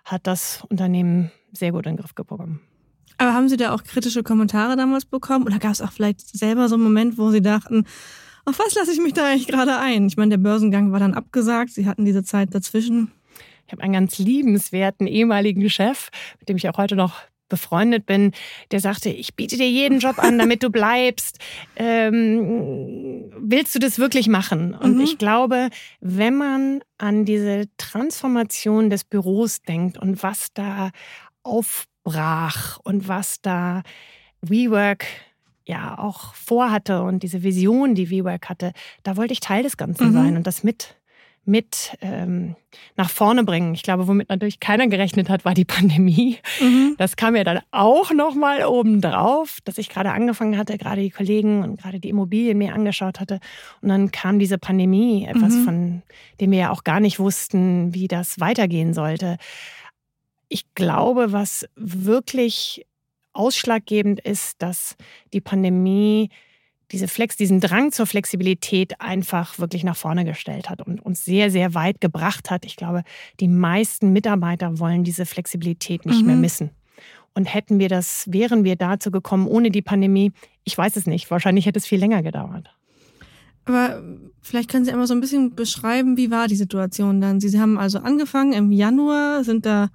hat 0.04 0.26
das 0.26 0.64
Unternehmen 0.68 1.30
sehr 1.52 1.72
gut 1.72 1.86
in 1.86 1.92
den 1.92 2.00
Griff 2.00 2.14
bekommen. 2.14 2.60
Aber 3.18 3.34
haben 3.34 3.48
Sie 3.48 3.56
da 3.56 3.72
auch 3.72 3.82
kritische 3.84 4.22
Kommentare 4.22 4.76
damals 4.76 5.04
bekommen? 5.04 5.46
Oder 5.46 5.58
gab 5.58 5.72
es 5.72 5.80
auch 5.80 5.92
vielleicht 5.92 6.20
selber 6.20 6.68
so 6.68 6.74
einen 6.74 6.84
Moment, 6.84 7.18
wo 7.18 7.30
Sie 7.30 7.42
dachten, 7.42 7.86
auf 8.44 8.58
was 8.58 8.74
lasse 8.74 8.92
ich 8.92 9.00
mich 9.00 9.14
da 9.14 9.26
eigentlich 9.26 9.46
gerade 9.46 9.78
ein? 9.78 10.06
Ich 10.06 10.16
meine, 10.16 10.30
der 10.30 10.38
Börsengang 10.38 10.92
war 10.92 11.00
dann 11.00 11.14
abgesagt. 11.14 11.70
Sie 11.70 11.86
hatten 11.86 12.04
diese 12.04 12.24
Zeit 12.24 12.54
dazwischen. 12.54 13.12
Ich 13.66 13.72
habe 13.72 13.82
einen 13.82 13.94
ganz 13.94 14.18
liebenswerten 14.18 15.06
ehemaligen 15.06 15.68
Chef, 15.70 16.10
mit 16.38 16.48
dem 16.48 16.56
ich 16.56 16.68
auch 16.68 16.76
heute 16.76 16.96
noch 16.96 17.22
befreundet 17.48 18.06
bin, 18.06 18.32
der 18.70 18.80
sagte, 18.80 19.10
ich 19.10 19.34
biete 19.34 19.56
dir 19.56 19.68
jeden 19.68 19.98
Job 20.00 20.18
an, 20.18 20.38
damit 20.38 20.62
du 20.62 20.70
bleibst. 20.70 21.38
Ähm, 21.76 23.32
willst 23.36 23.74
du 23.74 23.80
das 23.80 23.98
wirklich 23.98 24.28
machen? 24.28 24.74
Und 24.74 24.94
mhm. 24.94 25.00
ich 25.00 25.18
glaube, 25.18 25.70
wenn 26.00 26.36
man 26.36 26.82
an 26.98 27.24
diese 27.24 27.64
Transformation 27.78 28.90
des 28.90 29.02
Büros 29.02 29.62
denkt 29.62 29.98
und 29.98 30.22
was 30.22 30.52
da 30.54 30.90
auf 31.42 31.86
brach 32.04 32.78
und 32.84 33.08
was 33.08 33.40
da 33.40 33.82
WeWork 34.42 35.06
ja 35.66 35.98
auch 35.98 36.34
vorhatte 36.34 37.02
und 37.02 37.22
diese 37.22 37.42
Vision, 37.42 37.94
die 37.94 38.10
WeWork 38.10 38.48
hatte, 38.48 38.72
da 39.02 39.16
wollte 39.16 39.32
ich 39.32 39.40
Teil 39.40 39.62
des 39.62 39.76
Ganzen 39.76 40.08
mhm. 40.08 40.12
sein 40.12 40.36
und 40.36 40.46
das 40.46 40.62
mit 40.62 40.96
mit 41.46 41.96
ähm, 42.00 42.56
nach 42.96 43.10
vorne 43.10 43.44
bringen. 43.44 43.74
Ich 43.74 43.82
glaube, 43.82 44.08
womit 44.08 44.30
natürlich 44.30 44.60
keiner 44.60 44.86
gerechnet 44.86 45.28
hat, 45.28 45.44
war 45.44 45.54
die 45.54 45.64
Pandemie. 45.66 46.38
Mhm. 46.60 46.94
Das 46.96 47.16
kam 47.16 47.36
ja 47.36 47.44
dann 47.44 47.60
auch 47.70 48.12
noch 48.12 48.34
mal 48.34 48.64
oben 48.64 49.00
drauf, 49.00 49.58
dass 49.64 49.78
ich 49.78 49.88
gerade 49.88 50.12
angefangen 50.12 50.56
hatte, 50.56 50.78
gerade 50.78 51.02
die 51.02 51.10
Kollegen 51.10 51.62
und 51.62 51.80
gerade 51.80 52.00
die 52.00 52.08
Immobilien 52.08 52.56
mir 52.56 52.74
angeschaut 52.74 53.20
hatte. 53.20 53.40
Und 53.82 53.90
dann 53.90 54.10
kam 54.10 54.38
diese 54.38 54.58
Pandemie, 54.58 55.26
etwas 55.26 55.54
mhm. 55.54 55.64
von 55.64 56.02
dem 56.40 56.50
wir 56.50 56.58
ja 56.58 56.70
auch 56.70 56.84
gar 56.84 57.00
nicht 57.00 57.18
wussten, 57.18 57.92
wie 57.92 58.08
das 58.08 58.40
weitergehen 58.40 58.94
sollte 58.94 59.36
ich 60.54 60.72
glaube, 60.76 61.32
was 61.32 61.66
wirklich 61.74 62.86
ausschlaggebend 63.32 64.20
ist, 64.20 64.62
dass 64.62 64.94
die 65.32 65.40
Pandemie 65.40 66.30
diese 66.92 67.08
Flex, 67.08 67.36
diesen 67.36 67.58
Drang 67.58 67.90
zur 67.90 68.06
Flexibilität 68.06 69.00
einfach 69.00 69.58
wirklich 69.58 69.82
nach 69.82 69.96
vorne 69.96 70.24
gestellt 70.24 70.70
hat 70.70 70.80
und 70.80 71.04
uns 71.04 71.24
sehr, 71.24 71.50
sehr 71.50 71.74
weit 71.74 72.00
gebracht 72.00 72.52
hat. 72.52 72.64
Ich 72.64 72.76
glaube, 72.76 73.02
die 73.40 73.48
meisten 73.48 74.12
Mitarbeiter 74.12 74.78
wollen 74.78 75.02
diese 75.02 75.26
Flexibilität 75.26 76.06
nicht 76.06 76.20
mhm. 76.20 76.26
mehr 76.26 76.36
missen. 76.36 76.70
Und 77.34 77.52
hätten 77.52 77.80
wir 77.80 77.88
das, 77.88 78.28
wären 78.30 78.62
wir 78.62 78.76
dazu 78.76 79.10
gekommen 79.10 79.48
ohne 79.48 79.72
die 79.72 79.82
Pandemie, 79.82 80.30
ich 80.62 80.78
weiß 80.78 80.94
es 80.94 81.08
nicht. 81.08 81.32
Wahrscheinlich 81.32 81.66
hätte 81.66 81.80
es 81.80 81.86
viel 81.86 81.98
länger 81.98 82.22
gedauert. 82.22 82.70
Aber 83.64 84.04
vielleicht 84.40 84.70
können 84.70 84.84
Sie 84.84 84.92
einmal 84.92 85.08
so 85.08 85.14
ein 85.14 85.20
bisschen 85.20 85.56
beschreiben, 85.56 86.16
wie 86.16 86.30
war 86.30 86.46
die 86.46 86.54
Situation 86.54 87.20
dann? 87.20 87.40
Sie 87.40 87.58
haben 87.58 87.76
also 87.76 87.98
angefangen 87.98 88.52
im 88.52 88.70
Januar, 88.70 89.42
sind 89.42 89.66
da 89.66 89.88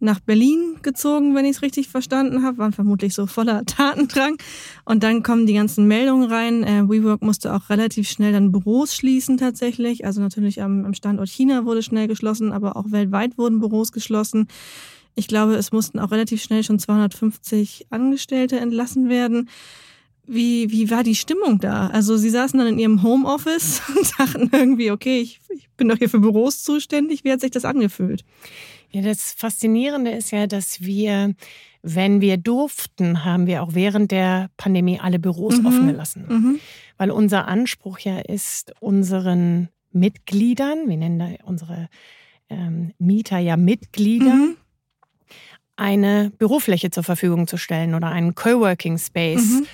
nach 0.00 0.20
Berlin 0.20 0.76
gezogen, 0.82 1.34
wenn 1.34 1.44
ich 1.44 1.56
es 1.56 1.62
richtig 1.62 1.88
verstanden 1.88 2.42
habe, 2.42 2.58
waren 2.58 2.72
vermutlich 2.72 3.14
so 3.14 3.26
voller 3.26 3.64
Tatendrang. 3.66 4.36
Und 4.84 5.02
dann 5.02 5.22
kommen 5.22 5.46
die 5.46 5.54
ganzen 5.54 5.88
Meldungen 5.88 6.30
rein. 6.30 6.62
Äh, 6.62 6.88
WeWork 6.88 7.22
musste 7.22 7.54
auch 7.54 7.70
relativ 7.70 8.08
schnell 8.08 8.32
dann 8.32 8.52
Büros 8.52 8.94
schließen 8.94 9.38
tatsächlich. 9.38 10.04
Also 10.04 10.20
natürlich 10.20 10.62
am, 10.62 10.84
am 10.84 10.94
Standort 10.94 11.28
China 11.28 11.64
wurde 11.64 11.82
schnell 11.82 12.08
geschlossen, 12.08 12.52
aber 12.52 12.76
auch 12.76 12.90
weltweit 12.90 13.38
wurden 13.38 13.60
Büros 13.60 13.92
geschlossen. 13.92 14.48
Ich 15.14 15.26
glaube, 15.26 15.56
es 15.56 15.72
mussten 15.72 15.98
auch 15.98 16.12
relativ 16.12 16.42
schnell 16.42 16.62
schon 16.62 16.78
250 16.78 17.86
Angestellte 17.90 18.60
entlassen 18.60 19.08
werden. 19.08 19.48
Wie, 20.30 20.70
wie 20.70 20.90
war 20.90 21.02
die 21.02 21.14
Stimmung 21.14 21.58
da? 21.58 21.88
Also 21.88 22.16
Sie 22.16 22.30
saßen 22.30 22.58
dann 22.58 22.68
in 22.68 22.78
Ihrem 22.78 23.02
Homeoffice 23.02 23.82
und 23.96 24.12
dachten 24.18 24.50
irgendwie, 24.52 24.92
okay, 24.92 25.20
ich, 25.20 25.40
ich 25.48 25.68
bin 25.76 25.88
doch 25.88 25.96
hier 25.96 26.08
für 26.08 26.20
Büros 26.20 26.62
zuständig. 26.62 27.24
Wie 27.24 27.32
hat 27.32 27.40
sich 27.40 27.50
das 27.50 27.64
angefühlt? 27.64 28.24
Ja, 28.90 29.02
das 29.02 29.32
Faszinierende 29.32 30.10
ist 30.10 30.30
ja, 30.30 30.46
dass 30.46 30.80
wir, 30.80 31.34
wenn 31.82 32.20
wir 32.20 32.36
durften, 32.38 33.24
haben 33.24 33.46
wir 33.46 33.62
auch 33.62 33.74
während 33.74 34.10
der 34.10 34.50
Pandemie 34.56 34.98
alle 34.98 35.18
Büros 35.18 35.58
mhm. 35.58 35.66
offen 35.66 35.86
gelassen. 35.88 36.26
Mhm. 36.28 36.60
Weil 36.96 37.10
unser 37.10 37.46
Anspruch 37.46 37.98
ja 37.98 38.18
ist, 38.18 38.72
unseren 38.80 39.68
Mitgliedern, 39.92 40.88
wir 40.88 40.96
nennen 40.96 41.18
da 41.18 41.28
unsere 41.44 41.88
ähm, 42.48 42.92
Mieter 42.98 43.38
ja 43.38 43.56
Mitglieder, 43.56 44.34
mhm. 44.34 44.56
eine 45.76 46.32
Bürofläche 46.38 46.90
zur 46.90 47.02
Verfügung 47.04 47.46
zu 47.46 47.58
stellen 47.58 47.94
oder 47.94 48.08
einen 48.08 48.34
Coworking 48.34 48.98
Space. 48.98 49.60
Mhm. 49.60 49.66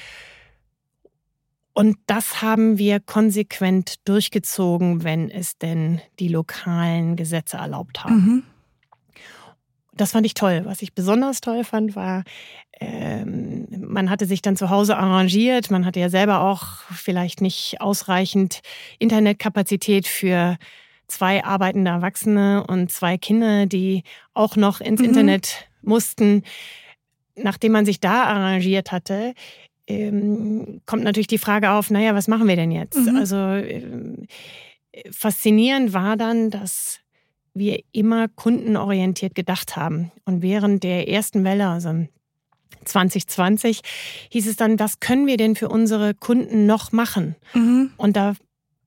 Und 1.73 1.99
das 2.07 2.41
haben 2.41 2.79
wir 2.79 3.01
konsequent 3.01 3.97
durchgezogen, 4.09 5.03
wenn 5.03 5.29
es 5.29 5.59
denn 5.59 6.01
die 6.21 6.29
lokalen 6.29 7.17
Gesetze 7.17 7.57
erlaubt 7.57 8.05
haben. 8.05 8.45
Das 9.97 10.13
fand 10.13 10.27
ich 10.27 10.35
toll. 10.35 10.63
Was 10.65 10.83
ich 10.83 10.95
besonders 10.95 11.41
toll 11.41 11.65
fand, 11.65 11.95
war, 11.95 12.25
ähm, 12.81 13.67
man 13.71 14.11
hatte 14.11 14.27
sich 14.27 14.43
dann 14.43 14.57
zu 14.57 14.71
Hause 14.71 14.97
arrangiert. 14.97 15.71
Man 15.71 15.87
hatte 15.87 16.01
ja 16.01 16.09
selber 16.09 16.41
auch 16.41 16.65
vielleicht 16.93 17.41
nicht 17.41 17.81
ausreichend 17.81 18.61
Internetkapazität 18.99 20.07
für 20.07 20.57
zwei 21.07 21.45
arbeitende 21.45 21.91
Erwachsene 21.91 22.65
und 22.67 22.91
zwei 22.91 23.19
Kinder, 23.19 23.67
die 23.67 24.03
auch 24.33 24.57
noch 24.57 24.81
ins 24.81 25.01
mhm. 25.01 25.07
Internet 25.07 25.69
mussten. 25.83 26.43
Nachdem 27.37 27.73
man 27.73 27.85
sich 27.85 28.01
da 28.01 28.25
arrangiert 28.25 28.91
hatte, 28.91 29.35
ähm, 29.87 30.81
kommt 30.87 31.05
natürlich 31.05 31.27
die 31.27 31.39
Frage 31.39 31.71
auf, 31.71 31.91
naja, 31.91 32.15
was 32.15 32.29
machen 32.29 32.49
wir 32.49 32.57
denn 32.57 32.71
jetzt? 32.71 32.97
Mhm. 32.97 33.17
Also 33.17 33.37
äh, 33.37 33.83
faszinierend 35.11 35.93
war 35.93 36.17
dann, 36.17 36.51
dass 36.51 37.01
wir 37.55 37.81
immer 37.93 38.29
kundenorientiert 38.29 39.35
gedacht 39.35 39.77
haben. 39.77 40.11
Und 40.25 40.43
während 40.43 40.83
der 40.83 41.09
ersten 41.09 41.45
Welle, 41.45 41.69
also 41.69 42.07
2020, 42.85 43.81
hieß 44.31 44.47
es 44.47 44.57
dann, 44.57 44.79
was 44.79 45.01
können 45.01 45.27
wir 45.27 45.37
denn 45.37 45.57
für 45.57 45.69
unsere 45.69 46.15
Kunden 46.15 46.67
noch 46.67 46.93
machen? 46.93 47.37
Mhm. 47.55 47.93
Und 47.97 48.17
da 48.17 48.35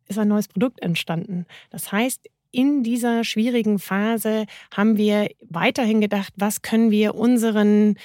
ist 0.07 0.19
ein 0.19 0.27
neues 0.27 0.47
Produkt 0.47 0.81
entstanden. 0.81 1.45
Das 1.69 1.91
heißt, 1.91 2.29
in 2.51 2.83
dieser 2.83 3.23
schwierigen 3.23 3.79
Phase 3.79 4.45
haben 4.75 4.97
wir 4.97 5.29
weiterhin 5.41 6.01
gedacht, 6.01 6.33
was 6.37 6.61
können 6.61 6.91
wir 6.91 7.15
unseren 7.15 7.95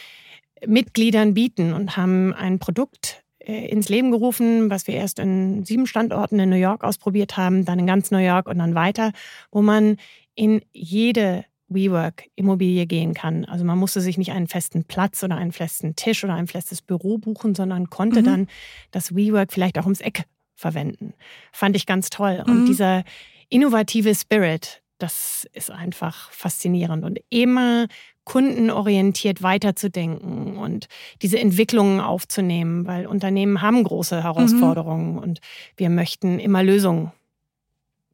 Mitgliedern 0.66 1.34
bieten 1.34 1.72
und 1.72 1.96
haben 1.96 2.32
ein 2.34 2.58
Produkt 2.58 3.22
ins 3.44 3.88
Leben 3.88 4.10
gerufen, 4.10 4.70
was 4.70 4.86
wir 4.86 4.94
erst 4.94 5.18
in 5.18 5.64
sieben 5.64 5.86
Standorten 5.86 6.38
in 6.38 6.50
New 6.50 6.56
York 6.56 6.84
ausprobiert 6.84 7.36
haben, 7.36 7.64
dann 7.64 7.78
in 7.78 7.86
ganz 7.86 8.10
New 8.10 8.18
York 8.18 8.48
und 8.48 8.58
dann 8.58 8.74
weiter, 8.74 9.12
wo 9.50 9.62
man 9.62 9.96
in 10.34 10.62
jede 10.72 11.44
WeWork-Immobilie 11.68 12.86
gehen 12.86 13.14
kann. 13.14 13.44
Also 13.44 13.64
man 13.64 13.78
musste 13.78 14.00
sich 14.00 14.18
nicht 14.18 14.32
einen 14.32 14.48
festen 14.48 14.84
Platz 14.84 15.22
oder 15.22 15.36
einen 15.36 15.52
festen 15.52 15.96
Tisch 15.96 16.24
oder 16.24 16.34
ein 16.34 16.46
festes 16.46 16.82
Büro 16.82 17.18
buchen, 17.18 17.54
sondern 17.54 17.90
konnte 17.90 18.20
mhm. 18.20 18.24
dann 18.24 18.46
das 18.90 19.14
WeWork 19.14 19.52
vielleicht 19.52 19.78
auch 19.78 19.84
ums 19.84 20.00
Eck 20.00 20.24
verwenden. 20.54 21.14
Fand 21.52 21.76
ich 21.76 21.86
ganz 21.86 22.10
toll. 22.10 22.42
Mhm. 22.46 22.52
Und 22.52 22.66
dieser 22.66 23.04
innovative 23.48 24.14
Spirit, 24.14 24.82
das 24.98 25.46
ist 25.52 25.70
einfach 25.70 26.30
faszinierend. 26.30 27.04
Und 27.04 27.18
immer 27.28 27.86
kundenorientiert 28.24 29.42
weiterzudenken 29.42 30.56
und 30.56 30.88
diese 31.22 31.38
Entwicklungen 31.38 32.00
aufzunehmen, 32.00 32.86
weil 32.86 33.06
Unternehmen 33.06 33.62
haben 33.62 33.82
große 33.82 34.22
Herausforderungen 34.22 35.12
mhm. 35.12 35.18
und 35.18 35.40
wir 35.76 35.90
möchten 35.90 36.38
immer 36.38 36.62
Lösungen 36.62 37.12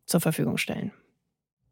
zur 0.07 0.21
Verfügung 0.21 0.57
stellen. 0.57 0.93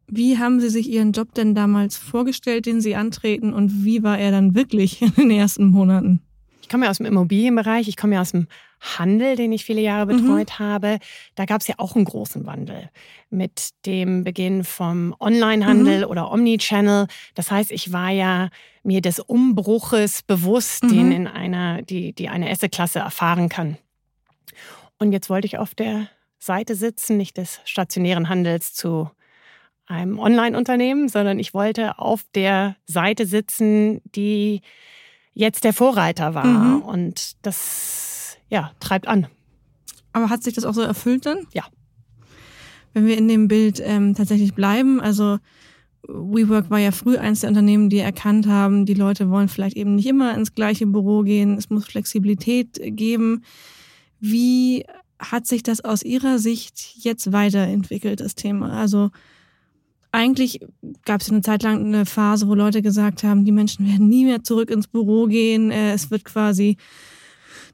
Wie 0.08 0.38
haben 0.38 0.60
Sie 0.60 0.68
sich 0.68 0.88
Ihren 0.88 1.12
Job 1.12 1.34
denn 1.34 1.54
damals 1.54 1.96
vorgestellt, 1.96 2.66
den 2.66 2.80
Sie 2.80 2.94
antreten 2.94 3.52
und 3.52 3.84
wie 3.84 4.02
war 4.02 4.18
er 4.18 4.30
dann 4.30 4.54
wirklich 4.54 5.02
in 5.02 5.12
den 5.14 5.30
ersten 5.30 5.66
Monaten? 5.66 6.20
Ich 6.62 6.68
komme 6.68 6.84
ja 6.84 6.90
aus 6.90 6.98
dem 6.98 7.06
Immobilienbereich, 7.06 7.88
ich 7.88 7.96
komme 7.96 8.16
ja 8.16 8.20
aus 8.20 8.32
dem 8.32 8.46
Handel, 8.80 9.36
den 9.36 9.52
ich 9.52 9.64
viele 9.64 9.80
Jahre 9.80 10.12
mhm. 10.12 10.22
betreut 10.22 10.50
mhm. 10.58 10.64
habe. 10.64 10.98
Da 11.34 11.44
gab 11.44 11.60
es 11.60 11.66
ja 11.66 11.76
auch 11.78 11.96
einen 11.96 12.04
großen 12.04 12.46
Wandel 12.46 12.90
mit 13.30 13.70
dem 13.86 14.24
Beginn 14.24 14.64
vom 14.64 15.14
Onlinehandel 15.18 15.98
mhm. 16.00 16.10
oder 16.10 16.30
Omnichannel. 16.30 17.06
Das 17.34 17.50
heißt, 17.50 17.70
ich 17.70 17.92
war 17.92 18.10
ja 18.10 18.50
mir 18.82 19.00
des 19.00 19.18
Umbruches 19.20 20.22
bewusst, 20.22 20.84
mhm. 20.84 20.88
den 20.88 21.12
in 21.12 21.26
einer, 21.26 21.82
die, 21.82 22.12
die 22.12 22.28
eine 22.28 22.48
Esse-Klasse 22.48 23.00
erfahren 23.00 23.48
kann. 23.48 23.78
Und 24.98 25.12
jetzt 25.12 25.28
wollte 25.28 25.46
ich 25.46 25.58
auf 25.58 25.74
der 25.74 26.08
Seite 26.38 26.74
sitzen, 26.74 27.16
nicht 27.16 27.36
des 27.36 27.60
stationären 27.64 28.28
Handels 28.28 28.72
zu 28.72 29.10
einem 29.86 30.18
Online-Unternehmen, 30.18 31.08
sondern 31.08 31.38
ich 31.38 31.54
wollte 31.54 31.98
auf 31.98 32.24
der 32.34 32.76
Seite 32.86 33.26
sitzen, 33.26 34.00
die 34.04 34.62
jetzt 35.32 35.64
der 35.64 35.72
Vorreiter 35.72 36.34
war. 36.34 36.44
Mhm. 36.44 36.82
Und 36.82 37.44
das 37.44 38.15
ja, 38.50 38.72
treibt 38.80 39.08
an. 39.08 39.26
Aber 40.12 40.30
hat 40.30 40.42
sich 40.42 40.54
das 40.54 40.64
auch 40.64 40.74
so 40.74 40.82
erfüllt 40.82 41.26
dann? 41.26 41.46
Ja. 41.52 41.64
Wenn 42.92 43.06
wir 43.06 43.18
in 43.18 43.28
dem 43.28 43.48
Bild 43.48 43.82
ähm, 43.84 44.14
tatsächlich 44.14 44.54
bleiben, 44.54 45.00
also 45.00 45.38
WeWork 46.08 46.70
war 46.70 46.78
ja 46.78 46.92
früh 46.92 47.18
eins 47.18 47.40
der 47.40 47.50
Unternehmen, 47.50 47.90
die 47.90 47.98
erkannt 47.98 48.46
haben, 48.46 48.86
die 48.86 48.94
Leute 48.94 49.28
wollen 49.28 49.48
vielleicht 49.48 49.76
eben 49.76 49.96
nicht 49.96 50.06
immer 50.06 50.34
ins 50.34 50.54
gleiche 50.54 50.86
Büro 50.86 51.22
gehen, 51.22 51.58
es 51.58 51.68
muss 51.68 51.84
Flexibilität 51.84 52.80
geben. 52.82 53.42
Wie 54.20 54.84
hat 55.18 55.46
sich 55.46 55.62
das 55.62 55.84
aus 55.84 56.02
Ihrer 56.02 56.38
Sicht 56.38 56.96
jetzt 56.96 57.32
weiterentwickelt, 57.32 58.20
das 58.20 58.34
Thema? 58.34 58.78
Also 58.78 59.10
eigentlich 60.12 60.60
gab 61.04 61.20
es 61.20 61.30
eine 61.30 61.42
Zeit 61.42 61.62
lang 61.62 61.84
eine 61.84 62.06
Phase, 62.06 62.48
wo 62.48 62.54
Leute 62.54 62.80
gesagt 62.80 63.22
haben, 63.22 63.44
die 63.44 63.52
Menschen 63.52 63.86
werden 63.86 64.08
nie 64.08 64.24
mehr 64.24 64.42
zurück 64.42 64.70
ins 64.70 64.86
Büro 64.86 65.26
gehen. 65.26 65.70
Äh, 65.70 65.92
es 65.92 66.10
wird 66.10 66.24
quasi 66.24 66.76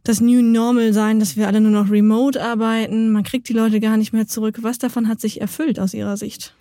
das 0.04 0.20
New 0.20 0.42
Normal 0.42 0.92
sein, 0.92 1.20
dass 1.20 1.36
wir 1.36 1.46
alle 1.46 1.60
nur 1.60 1.70
noch 1.70 1.90
remote 1.90 2.42
arbeiten. 2.42 3.10
Man 3.10 3.22
kriegt 3.22 3.48
die 3.48 3.52
Leute 3.52 3.80
gar 3.80 3.96
nicht 3.96 4.12
mehr 4.12 4.26
zurück. 4.26 4.58
Was 4.62 4.78
davon 4.78 5.08
hat 5.08 5.20
sich 5.20 5.40
erfüllt 5.40 5.78
aus 5.78 5.94
Ihrer 5.94 6.16
Sicht? 6.16 6.54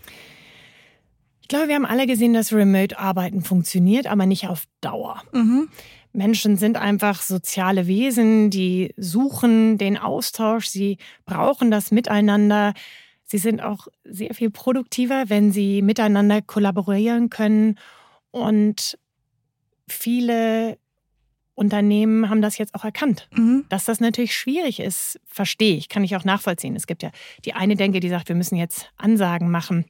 Ich 1.41 1.47
glaube, 1.47 1.67
wir 1.67 1.75
haben 1.75 1.85
alle 1.85 2.07
gesehen, 2.07 2.33
dass 2.33 2.53
Remote-Arbeiten 2.53 3.41
funktioniert, 3.41 4.07
aber 4.07 4.25
nicht 4.25 4.47
auf 4.47 4.65
Dauer. 4.79 5.21
Mhm. 5.33 5.69
Menschen 6.13 6.57
sind 6.57 6.77
einfach 6.77 7.21
soziale 7.21 7.87
Wesen, 7.87 8.49
die 8.49 8.93
suchen 8.97 9.77
den 9.77 9.97
Austausch, 9.97 10.67
sie 10.67 10.97
brauchen 11.25 11.71
das 11.71 11.91
Miteinander. 11.91 12.73
Sie 13.23 13.37
sind 13.37 13.61
auch 13.61 13.87
sehr 14.03 14.33
viel 14.33 14.49
produktiver, 14.49 15.25
wenn 15.27 15.51
sie 15.51 15.81
miteinander 15.81 16.41
kollaborieren 16.41 17.29
können. 17.29 17.79
Und 18.31 18.97
viele 19.87 20.77
Unternehmen 21.53 22.29
haben 22.29 22.41
das 22.41 22.57
jetzt 22.57 22.73
auch 22.75 22.83
erkannt. 22.83 23.27
Mhm. 23.33 23.65
Dass 23.69 23.85
das 23.85 23.99
natürlich 23.99 24.35
schwierig 24.35 24.79
ist, 24.79 25.19
verstehe 25.25 25.75
ich, 25.75 25.89
kann 25.89 26.03
ich 26.03 26.15
auch 26.15 26.23
nachvollziehen. 26.23 26.75
Es 26.75 26.87
gibt 26.87 27.03
ja 27.03 27.11
die 27.45 27.53
eine 27.53 27.75
Denke, 27.75 27.99
die 27.99 28.09
sagt, 28.09 28.29
wir 28.29 28.35
müssen 28.35 28.55
jetzt 28.55 28.91
Ansagen 28.97 29.51
machen 29.51 29.85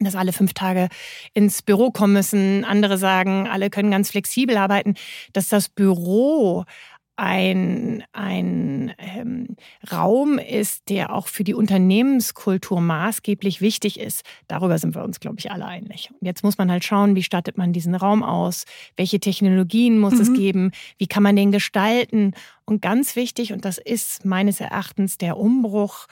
dass 0.00 0.14
alle 0.14 0.32
fünf 0.32 0.54
Tage 0.54 0.88
ins 1.34 1.62
Büro 1.62 1.90
kommen 1.90 2.12
müssen. 2.12 2.64
Andere 2.64 2.98
sagen, 2.98 3.48
alle 3.48 3.70
können 3.70 3.90
ganz 3.90 4.10
flexibel 4.10 4.56
arbeiten. 4.56 4.94
Dass 5.32 5.48
das 5.48 5.68
Büro 5.68 6.64
ein, 7.18 8.04
ein 8.12 8.94
ähm, 8.98 9.56
Raum 9.90 10.38
ist, 10.38 10.88
der 10.88 11.12
auch 11.12 11.26
für 11.26 11.42
die 11.42 11.52
Unternehmenskultur 11.52 12.80
maßgeblich 12.80 13.60
wichtig 13.60 13.98
ist. 13.98 14.24
Darüber 14.46 14.78
sind 14.78 14.94
wir 14.94 15.02
uns, 15.02 15.18
glaube 15.18 15.36
ich, 15.40 15.50
alle 15.50 15.66
einig. 15.66 16.10
Und 16.12 16.24
jetzt 16.24 16.44
muss 16.44 16.58
man 16.58 16.70
halt 16.70 16.84
schauen, 16.84 17.16
wie 17.16 17.24
stattet 17.24 17.58
man 17.58 17.72
diesen 17.72 17.96
Raum 17.96 18.22
aus? 18.22 18.66
Welche 18.96 19.18
Technologien 19.18 19.98
muss 19.98 20.14
mhm. 20.14 20.20
es 20.20 20.32
geben? 20.32 20.70
Wie 20.96 21.08
kann 21.08 21.24
man 21.24 21.34
den 21.34 21.50
gestalten? 21.50 22.34
Und 22.64 22.82
ganz 22.82 23.16
wichtig, 23.16 23.52
und 23.52 23.64
das 23.64 23.78
ist 23.78 24.24
meines 24.24 24.60
Erachtens 24.60 25.18
der 25.18 25.38
Umbruch, 25.38 26.06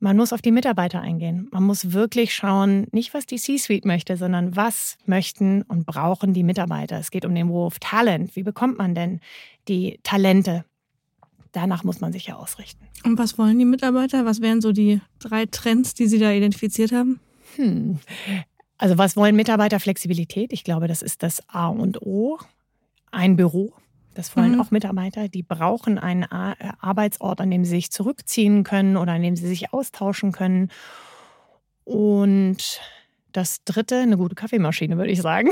man 0.00 0.16
muss 0.16 0.32
auf 0.32 0.40
die 0.40 0.50
Mitarbeiter 0.50 1.00
eingehen. 1.00 1.48
Man 1.52 1.62
muss 1.62 1.92
wirklich 1.92 2.34
schauen, 2.34 2.86
nicht 2.90 3.12
was 3.12 3.26
die 3.26 3.36
C-Suite 3.36 3.84
möchte, 3.84 4.16
sondern 4.16 4.56
was 4.56 4.96
möchten 5.04 5.62
und 5.62 5.84
brauchen 5.84 6.32
die 6.32 6.42
Mitarbeiter. 6.42 6.98
Es 6.98 7.10
geht 7.10 7.26
um 7.26 7.34
den 7.34 7.50
Wurf 7.50 7.78
Talent. 7.78 8.34
Wie 8.34 8.42
bekommt 8.42 8.78
man 8.78 8.94
denn 8.94 9.20
die 9.68 10.00
Talente? 10.02 10.64
Danach 11.52 11.84
muss 11.84 12.00
man 12.00 12.12
sich 12.12 12.26
ja 12.26 12.36
ausrichten. 12.36 12.86
Und 13.04 13.18
was 13.18 13.36
wollen 13.36 13.58
die 13.58 13.64
Mitarbeiter? 13.64 14.24
Was 14.24 14.40
wären 14.40 14.62
so 14.62 14.72
die 14.72 15.00
drei 15.18 15.46
Trends, 15.46 15.94
die 15.94 16.06
Sie 16.06 16.18
da 16.18 16.30
identifiziert 16.32 16.92
haben? 16.92 17.20
Hm. 17.56 17.98
Also 18.78 18.96
was 18.96 19.16
wollen 19.16 19.36
Mitarbeiter? 19.36 19.80
Flexibilität. 19.80 20.52
Ich 20.52 20.64
glaube, 20.64 20.88
das 20.88 21.02
ist 21.02 21.22
das 21.22 21.46
A 21.48 21.68
und 21.68 22.00
O. 22.00 22.38
Ein 23.10 23.36
Büro, 23.36 23.74
das 24.14 24.36
wollen 24.36 24.52
mhm. 24.52 24.60
auch 24.60 24.70
Mitarbeiter, 24.70 25.28
die 25.28 25.42
brauchen 25.42 25.98
einen 25.98 26.24
äh, 26.24 26.54
Arbeitsort, 26.80 27.40
an 27.40 27.50
dem 27.50 27.64
sie 27.64 27.70
sich 27.70 27.90
zurückziehen 27.90 28.64
können 28.64 28.96
oder 28.96 29.12
an 29.12 29.22
dem 29.22 29.36
sie 29.36 29.46
sich 29.46 29.72
austauschen 29.72 30.32
können. 30.32 30.70
Und 31.84 32.80
das 33.32 33.62
dritte, 33.64 33.98
eine 33.98 34.16
gute 34.16 34.34
Kaffeemaschine, 34.34 34.96
würde 34.96 35.12
ich 35.12 35.22
sagen, 35.22 35.50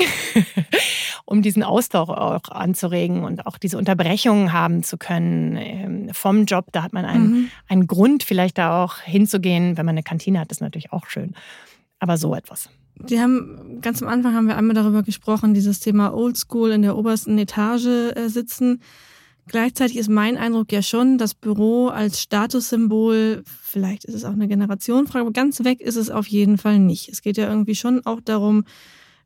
um 1.25 1.43
diesen 1.43 1.63
Austausch 1.63 2.09
auch 2.09 2.49
anzuregen 2.49 3.25
und 3.25 3.47
auch 3.47 3.59
diese 3.59 3.79
Unterbrechungen 3.79 4.53
haben 4.53 4.83
zu 4.83 4.99
können 4.99 5.57
ähm, 5.57 6.09
vom 6.13 6.45
Job. 6.45 6.67
Da 6.73 6.83
hat 6.83 6.93
man 6.93 7.05
einen, 7.05 7.31
mhm. 7.31 7.51
einen 7.69 7.87
Grund, 7.87 8.23
vielleicht 8.23 8.59
da 8.59 8.85
auch 8.85 8.99
hinzugehen. 8.99 9.77
Wenn 9.77 9.87
man 9.87 9.95
eine 9.95 10.03
Kantine 10.03 10.41
hat, 10.41 10.51
ist 10.51 10.61
natürlich 10.61 10.93
auch 10.93 11.07
schön. 11.07 11.35
Aber 12.01 12.17
so 12.17 12.35
etwas. 12.35 12.71
Die 13.05 13.21
haben, 13.21 13.81
ganz 13.81 14.03
am 14.03 14.09
Anfang 14.09 14.35
haben 14.35 14.49
wir 14.49 14.57
einmal 14.57 14.75
darüber 14.75 15.03
gesprochen, 15.03 15.55
dieses 15.55 15.81
Thema 15.81 16.15
Oldschool 16.15 16.73
in 16.73 16.83
der 16.83 16.97
obersten 16.97 17.39
Etage 17.39 17.87
äh, 17.87 18.29
sitzen. 18.29 18.81
Gleichzeitig 19.47 19.97
ist 19.97 20.11
mein 20.11 20.37
Eindruck 20.37 20.71
ja 20.73 20.83
schon, 20.83 21.17
das 21.17 21.35
Büro 21.35 21.89
als 21.89 22.21
Statussymbol, 22.21 23.43
vielleicht 23.47 24.05
ist 24.05 24.15
es 24.15 24.25
auch 24.25 24.33
eine 24.33 24.47
Generationenfrage, 24.47 25.23
aber 25.23 25.33
ganz 25.33 25.65
weg 25.65 25.81
ist 25.81 25.97
es 25.97 26.11
auf 26.11 26.27
jeden 26.27 26.59
Fall 26.59 26.79
nicht. 26.79 27.09
Es 27.09 27.23
geht 27.23 27.39
ja 27.39 27.49
irgendwie 27.49 27.75
schon 27.75 28.05
auch 28.05 28.21
darum, 28.21 28.65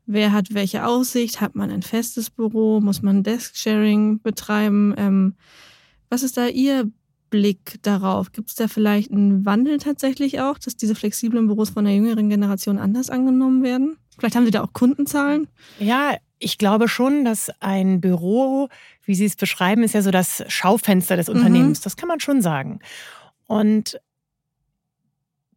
wer 0.05 0.31
hat 0.31 0.53
welche 0.53 0.85
Aussicht, 0.85 1.41
hat 1.41 1.55
man 1.55 1.71
ein 1.71 1.81
festes 1.81 2.29
Büro, 2.29 2.79
muss 2.79 3.01
man 3.01 3.23
Desk-Sharing 3.23 4.21
betreiben. 4.21 4.93
Ähm, 4.97 5.35
was 6.09 6.23
ist 6.23 6.37
da 6.37 6.47
Ihr 6.47 6.89
Blick 7.33 7.79
darauf? 7.81 8.31
Gibt 8.31 8.49
es 8.49 8.55
da 8.55 8.67
vielleicht 8.67 9.09
einen 9.09 9.43
Wandel 9.43 9.79
tatsächlich 9.79 10.39
auch, 10.39 10.59
dass 10.59 10.77
diese 10.77 10.93
flexiblen 10.93 11.47
Büros 11.47 11.71
von 11.71 11.83
der 11.83 11.95
jüngeren 11.95 12.29
Generation 12.29 12.77
anders 12.77 13.09
angenommen 13.09 13.63
werden? 13.63 13.97
Vielleicht 14.19 14.35
haben 14.35 14.45
Sie 14.45 14.51
da 14.51 14.63
auch 14.63 14.71
Kundenzahlen? 14.73 15.47
Ja, 15.79 16.15
ich 16.37 16.59
glaube 16.59 16.87
schon, 16.87 17.25
dass 17.25 17.49
ein 17.59 18.01
Büro, 18.01 18.69
wie 19.03 19.15
Sie 19.15 19.25
es 19.25 19.35
beschreiben, 19.35 19.81
ist 19.81 19.95
ja 19.95 20.03
so 20.03 20.11
das 20.11 20.43
Schaufenster 20.47 21.17
des 21.17 21.27
mhm. 21.27 21.37
Unternehmens. 21.37 21.79
Mhm. 21.79 21.83
Das 21.85 21.97
kann 21.97 22.07
man 22.07 22.19
schon 22.19 22.43
sagen. 22.43 22.81
Und 23.47 23.99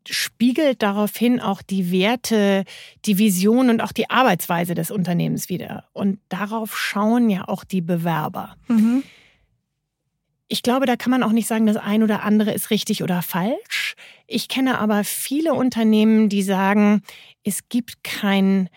spiegelt 0.08 0.82
daraufhin 0.82 1.38
auch 1.38 1.60
die 1.60 1.90
Werte, 1.92 2.64
die 3.04 3.18
Vision 3.18 3.68
und 3.68 3.82
auch 3.82 3.92
die 3.92 4.08
Arbeitsweise 4.08 4.74
des 4.74 4.90
Unternehmens 4.90 5.50
wieder. 5.50 5.84
Und 5.92 6.20
darauf 6.30 6.74
schauen 6.74 7.28
ja 7.28 7.46
auch 7.46 7.64
die 7.64 7.82
Bewerber. 7.82 8.56
Mhm. 8.68 9.02
Ich 10.48 10.62
glaube, 10.62 10.86
da 10.86 10.96
kann 10.96 11.10
man 11.10 11.22
auch 11.22 11.32
nicht 11.32 11.48
sagen, 11.48 11.66
das 11.66 11.76
ein 11.76 12.02
oder 12.02 12.22
andere 12.22 12.52
ist 12.52 12.70
richtig 12.70 13.02
oder 13.02 13.22
falsch. 13.22 13.96
Ich 14.26 14.48
kenne 14.48 14.78
aber 14.78 15.02
viele 15.02 15.54
Unternehmen, 15.54 16.28
die 16.28 16.42
sagen, 16.42 17.02
es 17.42 17.68
gibt 17.68 18.04
kein 18.04 18.68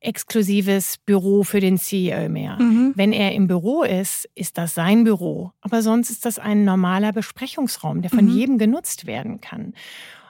exklusives 0.00 0.98
Büro 0.98 1.42
für 1.42 1.60
den 1.60 1.78
CEO 1.78 2.28
mehr. 2.28 2.56
Mhm. 2.60 2.92
Wenn 2.94 3.12
er 3.12 3.32
im 3.32 3.46
Büro 3.46 3.82
ist, 3.82 4.28
ist 4.34 4.58
das 4.58 4.74
sein 4.74 5.04
Büro. 5.04 5.52
Aber 5.62 5.82
sonst 5.82 6.10
ist 6.10 6.24
das 6.24 6.38
ein 6.38 6.64
normaler 6.64 7.12
Besprechungsraum, 7.12 8.02
der 8.02 8.10
von 8.10 8.26
mhm. 8.26 8.36
jedem 8.36 8.58
genutzt 8.58 9.06
werden 9.06 9.40
kann. 9.40 9.74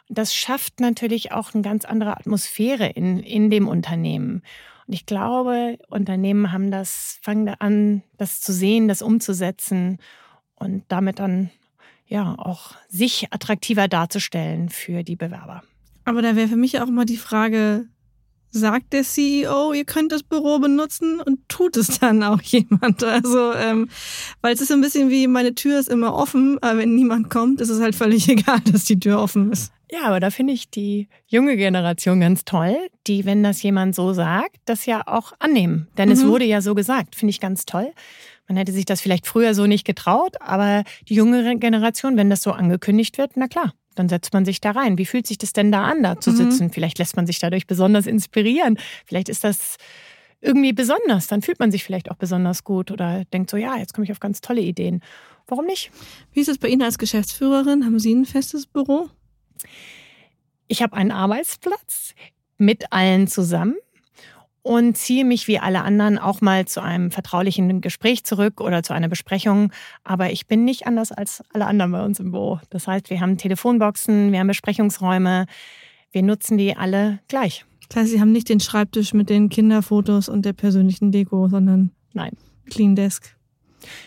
Das 0.08 0.34
schafft 0.34 0.80
natürlich 0.80 1.32
auch 1.32 1.52
eine 1.52 1.62
ganz 1.62 1.84
andere 1.84 2.16
Atmosphäre 2.16 2.86
in, 2.86 3.18
in 3.18 3.50
dem 3.50 3.66
Unternehmen. 3.66 4.42
Und 4.86 4.94
ich 4.94 5.04
glaube, 5.04 5.78
Unternehmen 5.88 6.52
haben 6.52 6.70
das, 6.70 7.18
fangen 7.22 7.48
an, 7.48 8.02
das 8.16 8.40
zu 8.40 8.52
sehen, 8.52 8.86
das 8.86 9.02
umzusetzen 9.02 9.98
und 10.56 10.84
damit 10.88 11.18
dann 11.18 11.50
ja 12.06 12.34
auch 12.38 12.74
sich 12.88 13.32
attraktiver 13.32 13.88
darzustellen 13.88 14.68
für 14.68 15.02
die 15.02 15.16
Bewerber. 15.16 15.62
Aber 16.04 16.22
da 16.22 16.36
wäre 16.36 16.48
für 16.48 16.56
mich 16.56 16.80
auch 16.80 16.86
mal 16.86 17.04
die 17.04 17.16
Frage, 17.16 17.86
sagt 18.50 18.92
der 18.92 19.02
CEO, 19.02 19.72
ihr 19.72 19.84
könnt 19.84 20.12
das 20.12 20.22
Büro 20.22 20.58
benutzen 20.58 21.20
und 21.20 21.40
tut 21.48 21.76
es 21.76 21.98
dann 21.98 22.22
auch 22.22 22.40
jemand. 22.42 23.02
Also, 23.04 23.52
ähm, 23.54 23.88
weil 24.40 24.54
es 24.54 24.60
ist 24.60 24.72
ein 24.72 24.80
bisschen 24.80 25.10
wie, 25.10 25.26
meine 25.26 25.54
Tür 25.54 25.78
ist 25.78 25.88
immer 25.88 26.14
offen, 26.14 26.58
aber 26.62 26.78
wenn 26.78 26.94
niemand 26.94 27.30
kommt, 27.30 27.60
ist 27.60 27.70
es 27.70 27.80
halt 27.80 27.94
völlig 27.94 28.28
egal, 28.28 28.60
dass 28.60 28.84
die 28.84 28.98
Tür 28.98 29.20
offen 29.20 29.52
ist. 29.52 29.72
Ja, 29.90 30.02
aber 30.06 30.18
da 30.18 30.30
finde 30.30 30.52
ich 30.52 30.68
die 30.68 31.08
junge 31.28 31.56
Generation 31.56 32.18
ganz 32.18 32.44
toll, 32.44 32.76
die, 33.06 33.24
wenn 33.24 33.44
das 33.44 33.62
jemand 33.62 33.94
so 33.94 34.12
sagt, 34.12 34.56
das 34.64 34.84
ja 34.84 35.02
auch 35.06 35.32
annehmen. 35.38 35.86
Denn 35.96 36.08
mhm. 36.08 36.14
es 36.14 36.26
wurde 36.26 36.44
ja 36.44 36.60
so 36.60 36.74
gesagt, 36.74 37.14
finde 37.14 37.30
ich 37.30 37.40
ganz 37.40 37.66
toll. 37.66 37.92
Man 38.48 38.56
hätte 38.56 38.72
sich 38.72 38.84
das 38.84 39.00
vielleicht 39.00 39.26
früher 39.26 39.54
so 39.54 39.66
nicht 39.66 39.84
getraut, 39.84 40.36
aber 40.40 40.84
die 41.08 41.14
junge 41.14 41.58
Generation, 41.58 42.16
wenn 42.16 42.30
das 42.30 42.42
so 42.42 42.52
angekündigt 42.52 43.18
wird, 43.18 43.32
na 43.36 43.48
klar, 43.48 43.74
dann 43.96 44.08
setzt 44.08 44.32
man 44.32 44.44
sich 44.44 44.60
da 44.60 44.72
rein. 44.72 44.98
Wie 44.98 45.06
fühlt 45.06 45.26
sich 45.26 45.38
das 45.38 45.52
denn 45.52 45.72
da 45.72 45.84
an, 45.84 46.02
da 46.02 46.20
zu 46.20 46.30
mhm. 46.30 46.36
sitzen? 46.36 46.70
Vielleicht 46.70 46.98
lässt 46.98 47.16
man 47.16 47.26
sich 47.26 47.38
dadurch 47.38 47.66
besonders 47.66 48.06
inspirieren. 48.06 48.78
Vielleicht 49.04 49.28
ist 49.28 49.42
das 49.42 49.76
irgendwie 50.40 50.72
besonders. 50.72 51.26
Dann 51.26 51.42
fühlt 51.42 51.58
man 51.58 51.70
sich 51.70 51.82
vielleicht 51.82 52.10
auch 52.10 52.16
besonders 52.16 52.62
gut 52.62 52.90
oder 52.90 53.24
denkt 53.32 53.50
so, 53.50 53.56
ja, 53.56 53.76
jetzt 53.76 53.94
komme 53.94 54.04
ich 54.04 54.12
auf 54.12 54.20
ganz 54.20 54.40
tolle 54.40 54.60
Ideen. 54.60 55.02
Warum 55.46 55.66
nicht? 55.66 55.90
Wie 56.32 56.40
ist 56.40 56.48
es 56.48 56.58
bei 56.58 56.68
Ihnen 56.68 56.82
als 56.82 56.98
Geschäftsführerin? 56.98 57.84
Haben 57.84 57.98
Sie 57.98 58.14
ein 58.14 58.26
festes 58.26 58.66
Büro? 58.66 59.08
Ich 60.68 60.82
habe 60.82 60.96
einen 60.96 61.12
Arbeitsplatz 61.12 62.14
mit 62.58 62.92
allen 62.92 63.28
zusammen 63.28 63.76
und 64.66 64.96
ziehe 64.96 65.24
mich 65.24 65.46
wie 65.46 65.60
alle 65.60 65.82
anderen 65.82 66.18
auch 66.18 66.40
mal 66.40 66.64
zu 66.64 66.82
einem 66.82 67.12
vertraulichen 67.12 67.80
Gespräch 67.80 68.24
zurück 68.24 68.60
oder 68.60 68.82
zu 68.82 68.94
einer 68.94 69.06
Besprechung. 69.06 69.72
Aber 70.02 70.32
ich 70.32 70.48
bin 70.48 70.64
nicht 70.64 70.88
anders 70.88 71.12
als 71.12 71.40
alle 71.52 71.66
anderen 71.66 71.92
bei 71.92 72.04
uns 72.04 72.18
im 72.18 72.32
Büro. 72.32 72.58
Das 72.70 72.88
heißt, 72.88 73.08
wir 73.08 73.20
haben 73.20 73.38
Telefonboxen, 73.38 74.32
wir 74.32 74.40
haben 74.40 74.48
Besprechungsräume. 74.48 75.46
Wir 76.10 76.22
nutzen 76.24 76.58
die 76.58 76.76
alle 76.76 77.20
gleich. 77.28 77.64
Das 77.88 77.98
heißt, 78.02 78.10
Sie 78.10 78.20
haben 78.20 78.32
nicht 78.32 78.48
den 78.48 78.58
Schreibtisch 78.58 79.14
mit 79.14 79.30
den 79.30 79.50
Kinderfotos 79.50 80.28
und 80.28 80.44
der 80.44 80.52
persönlichen 80.52 81.12
Deko, 81.12 81.46
sondern 81.46 81.92
Nein. 82.12 82.32
Clean 82.68 82.96
Desk. 82.96 83.36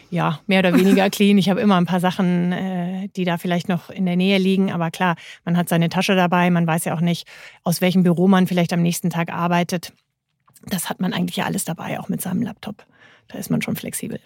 Ja, 0.09 0.41
mehr 0.45 0.59
oder 0.59 0.73
weniger 0.73 1.09
clean. 1.09 1.37
Ich 1.37 1.49
habe 1.49 1.61
immer 1.61 1.77
ein 1.77 1.85
paar 1.85 2.01
Sachen, 2.01 2.51
äh, 2.51 3.07
die 3.15 3.23
da 3.23 3.37
vielleicht 3.37 3.69
noch 3.69 3.89
in 3.89 4.05
der 4.05 4.17
Nähe 4.17 4.37
liegen. 4.37 4.73
Aber 4.73 4.91
klar, 4.91 5.15
man 5.45 5.55
hat 5.55 5.69
seine 5.69 5.87
Tasche 5.87 6.17
dabei. 6.17 6.49
Man 6.49 6.67
weiß 6.67 6.83
ja 6.83 6.95
auch 6.95 7.01
nicht, 7.01 7.25
aus 7.63 7.79
welchem 7.79 8.03
Büro 8.03 8.27
man 8.27 8.45
vielleicht 8.45 8.73
am 8.73 8.81
nächsten 8.81 9.09
Tag 9.09 9.31
arbeitet 9.31 9.93
das 10.73 10.89
hat 10.89 10.99
man 10.99 11.13
eigentlich 11.13 11.37
ja 11.37 11.45
alles 11.45 11.65
dabei, 11.65 11.99
auch 11.99 12.09
mit 12.09 12.21
seinem 12.21 12.41
Laptop. 12.41 12.85
Da 13.27 13.37
ist 13.37 13.49
man 13.49 13.61
schon 13.61 13.75
flexibel. 13.75 14.19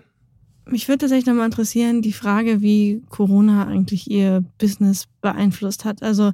Mich 0.65 0.87
würde 0.87 0.99
tatsächlich 0.99 1.25
nochmal 1.25 1.47
interessieren, 1.47 2.01
die 2.01 2.13
Frage, 2.13 2.61
wie 2.61 3.01
Corona 3.09 3.67
eigentlich 3.67 4.09
ihr 4.09 4.45
Business 4.59 5.07
beeinflusst 5.19 5.83
hat. 5.83 6.01
Also 6.01 6.31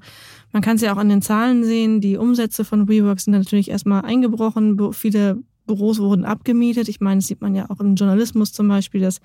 man 0.51 0.61
kann 0.61 0.75
es 0.75 0.83
ja 0.83 0.93
auch 0.93 0.97
an 0.97 1.09
den 1.09 1.23
Zahlen 1.23 1.63
sehen, 1.63 1.99
die 1.99 2.17
Umsätze 2.17 2.63
von 2.63 2.87
WeWork 2.87 3.19
sind 3.19 3.33
natürlich 3.33 3.71
erstmal 3.71 4.05
eingebrochen, 4.05 4.93
viele 4.93 5.41
Büros 5.65 5.99
wurden 5.99 6.25
abgemietet. 6.25 6.89
Ich 6.89 6.99
meine, 6.99 7.19
das 7.19 7.27
sieht 7.27 7.41
man 7.41 7.55
ja 7.55 7.69
auch 7.69 7.79
im 7.79 7.95
Journalismus 7.95 8.51
zum 8.51 8.67
Beispiel, 8.67 9.01
dass 9.01 9.19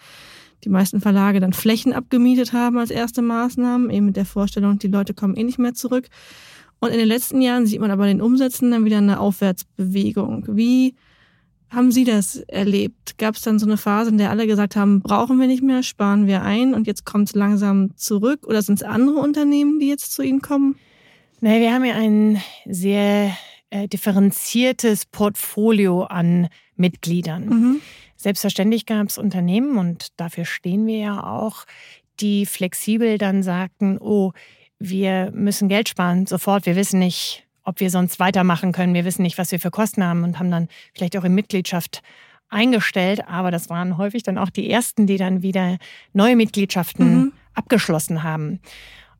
die 0.65 0.71
meisten 0.71 1.01
Verlage 1.01 1.41
dann 1.41 1.53
Flächen 1.53 1.93
abgemietet 1.93 2.55
haben 2.55 2.79
als 2.79 2.91
erste 2.91 3.21
Maßnahmen, 3.21 3.91
eben 3.91 4.07
mit 4.07 4.17
der 4.17 4.25
Vorstellung, 4.25 4.79
die 4.79 4.89
Leute 4.89 5.13
kommen 5.13 5.37
eh 5.37 5.45
nicht 5.45 5.59
mehr 5.59 5.75
zurück. 5.75 6.09
Und 6.81 6.91
in 6.91 6.99
den 6.99 7.09
letzten 7.09 7.41
Jahren 7.41 7.67
sieht 7.67 7.81
man 7.81 7.91
aber 7.91 8.07
den 8.07 8.21
Umsätzen 8.21 8.71
dann 8.71 8.85
wieder 8.85 8.99
eine 8.99 9.21
Aufwärtsbewegung. 9.21 10.47
Wie 10.49 10.95
haben 11.71 11.91
Sie 11.91 12.05
das 12.05 12.37
erlebt? 12.37 13.19
Gab 13.19 13.37
es 13.37 13.43
dann 13.43 13.59
so 13.59 13.67
eine 13.67 13.77
Phase, 13.77 14.11
in 14.11 14.19
der 14.19 14.31
alle 14.31 14.47
gesagt 14.47 14.77
haben, 14.77 15.01
brauchen 15.01 15.41
wir 15.41 15.47
nicht 15.47 15.63
mehr, 15.63 15.83
sparen 15.83 16.27
wir 16.27 16.43
ein 16.43 16.75
und 16.75 16.87
jetzt 16.87 17.05
kommt 17.05 17.29
es 17.29 17.35
langsam 17.35 17.97
zurück? 17.97 18.47
Oder 18.47 18.63
sind 18.63 18.77
es 18.77 18.83
andere 18.83 19.19
Unternehmen, 19.19 19.81
die 19.81 19.89
jetzt 19.89 20.13
zu 20.13 20.23
Ihnen 20.23 20.41
kommen? 20.41 20.77
Naja, 21.41 21.61
wir 21.61 21.75
haben 21.75 21.85
ja 21.85 21.95
ein 21.95 22.41
sehr 22.65 23.37
äh, 23.71 23.89
differenziertes 23.89 25.07
Portfolio 25.07 26.05
an 26.05 26.49
Mitgliedern. 26.77 27.47
Mhm. 27.47 27.81
Selbstverständlich 28.17 28.87
gab 28.87 29.09
es 29.09 29.19
Unternehmen, 29.19 29.77
und 29.77 30.09
dafür 30.17 30.45
stehen 30.45 30.87
wir 30.87 30.99
ja 30.99 31.25
auch, 31.25 31.65
die 32.21 32.47
flexibel 32.47 33.19
dann 33.19 33.43
sagten, 33.43 33.99
oh, 33.99 34.33
wir 34.79 35.31
müssen 35.33 35.69
Geld 35.69 35.89
sparen, 35.89 36.27
sofort. 36.27 36.67
Wir 36.67 36.77
wissen 36.77 36.99
nicht, 36.99 37.47
ob 37.63 37.81
wir 37.81 37.91
sonst 37.91 38.21
weitermachen 38.21 38.73
können. 38.73 38.95
Wir 38.95 39.05
wissen 39.05 39.23
nicht, 39.23 39.39
was 39.39 39.53
wir 39.53 39.61
für 39.61 39.71
Kosten 39.71 40.05
haben 40.05 40.25
und 40.25 40.39
haben 40.39 40.51
dann 40.51 40.69
vielleicht 40.95 41.17
auch 41.17 41.25
in 41.25 41.35
Mitgliedschaft 41.35 42.03
eingestellt. 42.49 43.27
Aber 43.27 43.51
das 43.51 43.71
waren 43.71 43.97
häufig 43.97 44.23
dann 44.23 44.39
auch 44.39 44.51
die 44.51 44.71
ersten, 44.71 45.07
die 45.07 45.17
dann 45.17 45.43
wieder 45.43 45.79
neue 46.13 46.37
Mitgliedschaften 46.37 47.15
mhm. 47.15 47.33
abgeschlossen 47.55 48.23
haben. 48.23 48.61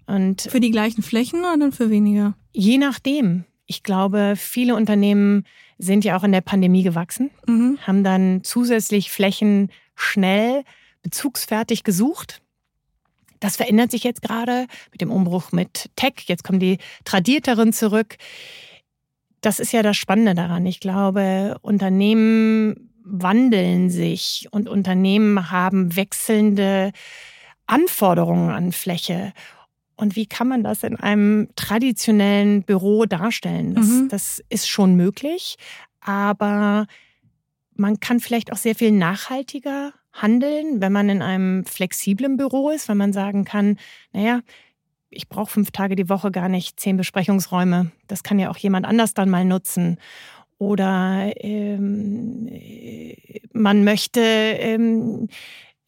Und 0.07 0.43
für 0.43 0.61
die 0.61 0.71
gleichen 0.71 1.03
Flächen 1.03 1.41
oder 1.41 1.57
dann 1.57 1.73
für 1.73 1.91
weniger? 1.91 2.35
Je 2.53 2.79
nachdem. 2.79 3.45
Ich 3.67 3.83
glaube, 3.83 4.35
viele 4.37 4.75
Unternehmen 4.75 5.45
sind 5.79 6.05
ja 6.05 6.19
auch 6.19 6.25
in 6.25 6.33
der 6.33 6.43
Pandemie 6.43 6.83
gewachsen, 6.83 7.31
mhm. 7.47 7.79
haben 7.87 8.05
dann 8.05 8.45
zusätzlich 8.45 9.11
Flächen 9.11 9.71
schnell 9.95 10.65
bezugsfertig 11.03 11.83
gesucht 11.83 12.43
das 13.41 13.57
verändert 13.57 13.91
sich 13.91 14.05
jetzt 14.05 14.23
gerade 14.23 14.67
mit 14.93 15.01
dem 15.01 15.11
Umbruch 15.11 15.53
mit 15.53 15.91
Tech. 15.97 16.25
Jetzt 16.27 16.45
kommen 16.45 16.61
die 16.61 16.79
Tradierteren 17.05 17.73
zurück. 17.73 18.17
Das 19.41 19.61
ist 19.61 19.73
ja 19.73 19.83
das 19.83 19.97
Spannende 19.97 20.35
daran. 20.35 20.65
Ich 20.67 20.81
glaube, 20.81 21.59
Unternehmen 21.61 22.91
wandeln 23.05 23.91
sich 23.91 24.49
und 24.51 24.69
Unternehmen 24.69 25.51
haben 25.51 25.95
wechselnde 25.95 26.93
Anforderungen 27.67 28.51
an 28.51 28.73
Fläche. 28.73 29.33
Und 29.97 30.17
wie 30.17 30.27
kann 30.27 30.49
man 30.49 30.65
das 30.65 30.83
in 30.83 30.97
einem 30.97 31.49
traditionellen 31.55 32.63
Büro 32.63 33.05
darstellen? 33.05 33.75
Das, 33.75 33.87
mhm. 33.87 34.09
das 34.09 34.43
ist 34.49 34.69
schon 34.69 34.97
möglich, 34.97 35.57
aber 36.01 36.87
man 37.77 38.01
kann 38.01 38.21
vielleicht 38.21 38.53
auch 38.53 38.57
sehr 38.57 38.75
viel 38.75 38.91
nachhaltiger 38.91 39.93
handeln, 40.15 40.81
wenn 40.81 40.93
man 40.93 41.09
in 41.09 41.23
einem 41.23 41.65
flexiblen 41.65 42.37
Büro 42.37 42.71
ist, 42.71 42.89
wenn 42.89 42.97
man 42.97 43.13
sagen 43.13 43.45
kann, 43.45 43.79
naja, 44.13 44.41
ich 45.11 45.29
brauche 45.29 45.51
fünf 45.51 45.71
Tage 45.71 45.97
die 45.97 46.09
Woche 46.09 46.31
gar 46.31 46.49
nicht 46.49 46.81
zehn 46.81 46.97
Besprechungsräume. 46.97 47.93
Das 48.09 48.23
kann 48.23 48.39
ja 48.39 48.51
auch 48.51 48.57
jemand 48.57 48.87
anders 48.87 49.15
dann 49.15 49.31
mal 49.31 49.45
nutzen. 49.45 49.99
Oder 50.59 51.33
ähm, 51.37 52.49
man 53.53 53.85
möchte 53.85 54.21
ähm, 54.21 55.29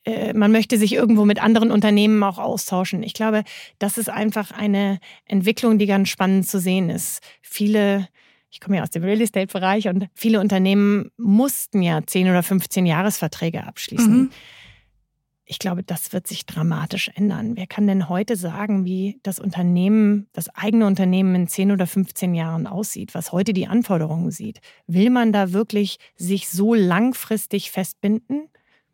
äh, 0.06 0.32
man 0.32 0.52
möchte 0.52 0.78
sich 0.78 0.94
irgendwo 0.94 1.24
mit 1.24 1.42
anderen 1.42 1.70
Unternehmen 1.70 2.22
auch 2.22 2.38
austauschen. 2.38 3.02
Ich 3.02 3.14
glaube, 3.14 3.42
das 3.78 3.98
ist 3.98 4.08
einfach 4.08 4.52
eine 4.52 4.98
Entwicklung, 5.26 5.78
die 5.78 5.86
ganz 5.86 6.08
spannend 6.08 6.48
zu 6.48 6.58
sehen 6.60 6.88
ist. 6.88 7.20
Viele 7.42 8.08
ich 8.56 8.60
komme 8.60 8.78
ja 8.78 8.82
aus 8.82 8.90
dem 8.90 9.04
Real 9.04 9.20
Estate-Bereich 9.20 9.88
und 9.88 10.08
viele 10.14 10.40
Unternehmen 10.40 11.10
mussten 11.18 11.82
ja 11.82 12.00
10 12.02 12.30
oder 12.30 12.42
15 12.42 12.86
Jahresverträge 12.86 13.64
abschließen. 13.64 14.16
Mhm. 14.16 14.30
ich 15.44 15.58
glaube, 15.58 15.82
das 15.82 16.14
wird 16.14 16.26
sich 16.26 16.46
dramatisch 16.46 17.10
ändern. 17.14 17.54
Wer 17.54 17.66
kann 17.66 17.86
denn 17.86 18.08
heute 18.08 18.34
sagen, 18.34 18.86
wie 18.86 19.20
das 19.22 19.38
Unternehmen, 19.38 20.26
das 20.32 20.48
eigene 20.48 20.86
Unternehmen 20.86 21.34
in 21.34 21.48
10 21.48 21.70
oder 21.70 21.86
15 21.86 22.34
Jahren 22.34 22.66
aussieht, 22.66 23.14
was 23.14 23.30
heute 23.30 23.52
die 23.52 23.66
Anforderungen 23.66 24.30
sieht? 24.30 24.60
Will 24.86 25.10
man 25.10 25.32
da 25.32 25.52
wirklich 25.52 25.98
sich 26.16 26.48
so 26.48 26.72
langfristig 26.72 27.70
festbinden? 27.70 28.48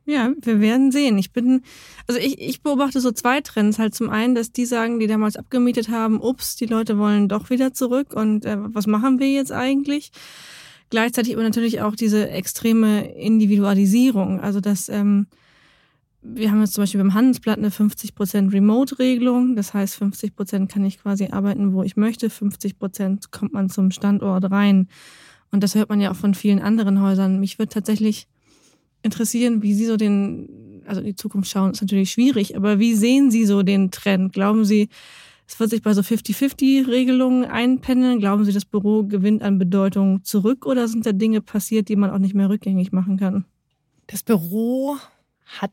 Ja, 0.05 0.33
wir 0.41 0.61
werden 0.61 0.91
sehen. 0.91 1.17
Ich 1.19 1.33
bin, 1.33 1.63
also 2.09 2.21
ich, 2.21 2.41
ich 2.41 2.63
beobachte 2.63 3.01
so 3.01 3.13
zwei 3.13 3.41
Trends. 3.41 3.79
Halt 3.79 3.95
zum 3.95 4.11
einen, 4.11 4.35
dass 4.35 4.51
die 4.51 4.67
sagen, 4.67 4.99
die 4.99 5.07
damals 5.07 5.37
abgemietet 5.37 5.89
haben, 5.91 6.21
ups, 6.21 6.57
die 6.57 6.67
Leute 6.67 6.99
wollen 6.99 7.29
doch 7.29 7.51
wieder 7.51 7.73
zurück 7.73 8.13
und 8.13 8.45
äh, 8.45 8.57
was 8.59 8.87
machen 8.87 9.21
wir 9.21 9.31
jetzt 9.31 9.53
eigentlich? 9.53 10.11
Gleichzeitig 10.91 11.35
aber 11.35 11.45
natürlich 11.45 11.81
auch 11.81 11.95
diese 11.95 12.29
extreme 12.29 13.15
Individualisierung. 13.15 14.41
Also 14.41 14.61
dass 14.61 14.89
ähm, 14.89 15.27
wir 16.23 16.51
haben 16.51 16.61
jetzt 16.61 16.75
zum 16.75 16.83
Beispiel 16.83 17.01
beim 17.01 17.15
Handelsblatt 17.15 17.59
eine 17.59 17.71
50% 17.71 18.53
Remote-Regelung. 18.53 19.57
Das 19.57 19.75
heißt, 19.75 20.01
50% 20.01 20.69
kann 20.69 20.85
ich 20.85 21.01
quasi 21.01 21.27
arbeiten, 21.27 21.73
wo 21.73 21.83
ich 21.83 21.97
möchte. 21.97 22.29
50% 22.29 23.31
kommt 23.31 23.53
man 23.53 23.69
zum 23.69 23.91
Standort 23.91 24.51
rein. 24.51 24.89
Und 25.51 25.63
das 25.63 25.75
hört 25.75 25.89
man 25.89 26.01
ja 26.01 26.11
auch 26.11 26.17
von 26.17 26.35
vielen 26.35 26.61
anderen 26.61 27.03
Häusern. 27.03 27.41
Mich 27.41 27.59
würde 27.59 27.75
tatsächlich 27.75 28.29
interessieren, 29.03 29.63
wie 29.63 29.75
Sie 29.75 29.87
so 29.87 29.97
den, 29.97 30.83
also 30.87 31.01
die 31.01 31.15
Zukunft 31.15 31.51
schauen, 31.51 31.73
ist 31.73 31.81
natürlich 31.81 32.11
schwierig, 32.11 32.57
aber 32.57 32.79
wie 32.79 32.95
sehen 32.95 33.31
Sie 33.31 33.45
so 33.47 33.63
den 33.63 33.91
Trend? 33.91 34.33
Glauben 34.33 34.65
Sie, 34.65 34.89
es 35.47 35.61
wird 35.61 35.71
sich 35.71 35.83
bei 35.83 35.93
so 35.93 36.01
50-50-Regelungen 36.01 37.45
einpendeln? 37.45 38.21
Glauben 38.21 38.45
Sie, 38.45 38.53
das 38.53 38.65
Büro 38.65 39.05
gewinnt 39.05 39.43
an 39.43 39.59
Bedeutung 39.59 40.25
zurück 40.25 40.67
oder 40.67 40.89
sind 40.89 41.05
da 41.05 41.13
Dinge 41.13 41.41
passiert, 41.41 41.89
die 41.89 41.97
man 41.97 42.11
auch 42.11 42.19
nicht 42.19 42.35
mehr 42.35 42.49
rückgängig 42.49 42.93
machen 42.93 43.19
kann? 43.19 43.45
Das 44.07 44.23
Büro 44.23 44.97
hat 45.45 45.71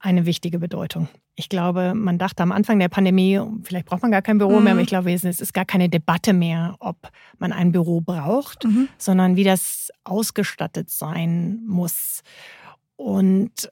eine 0.00 0.26
wichtige 0.26 0.58
Bedeutung. 0.58 1.08
Ich 1.34 1.48
glaube, 1.48 1.92
man 1.94 2.18
dachte 2.18 2.42
am 2.42 2.52
Anfang 2.52 2.78
der 2.78 2.88
Pandemie, 2.88 3.40
vielleicht 3.62 3.86
braucht 3.86 4.02
man 4.02 4.10
gar 4.10 4.22
kein 4.22 4.38
Büro 4.38 4.58
mhm. 4.58 4.64
mehr, 4.64 4.72
aber 4.72 4.82
ich 4.82 4.88
glaube, 4.88 5.12
es 5.12 5.24
ist 5.24 5.54
gar 5.54 5.64
keine 5.64 5.88
Debatte 5.88 6.32
mehr, 6.32 6.76
ob 6.80 7.10
man 7.38 7.52
ein 7.52 7.70
Büro 7.70 8.00
braucht, 8.00 8.64
mhm. 8.64 8.88
sondern 8.98 9.36
wie 9.36 9.44
das 9.44 9.90
ausgestattet 10.04 10.90
sein 10.90 11.62
muss. 11.66 12.22
Und 12.98 13.70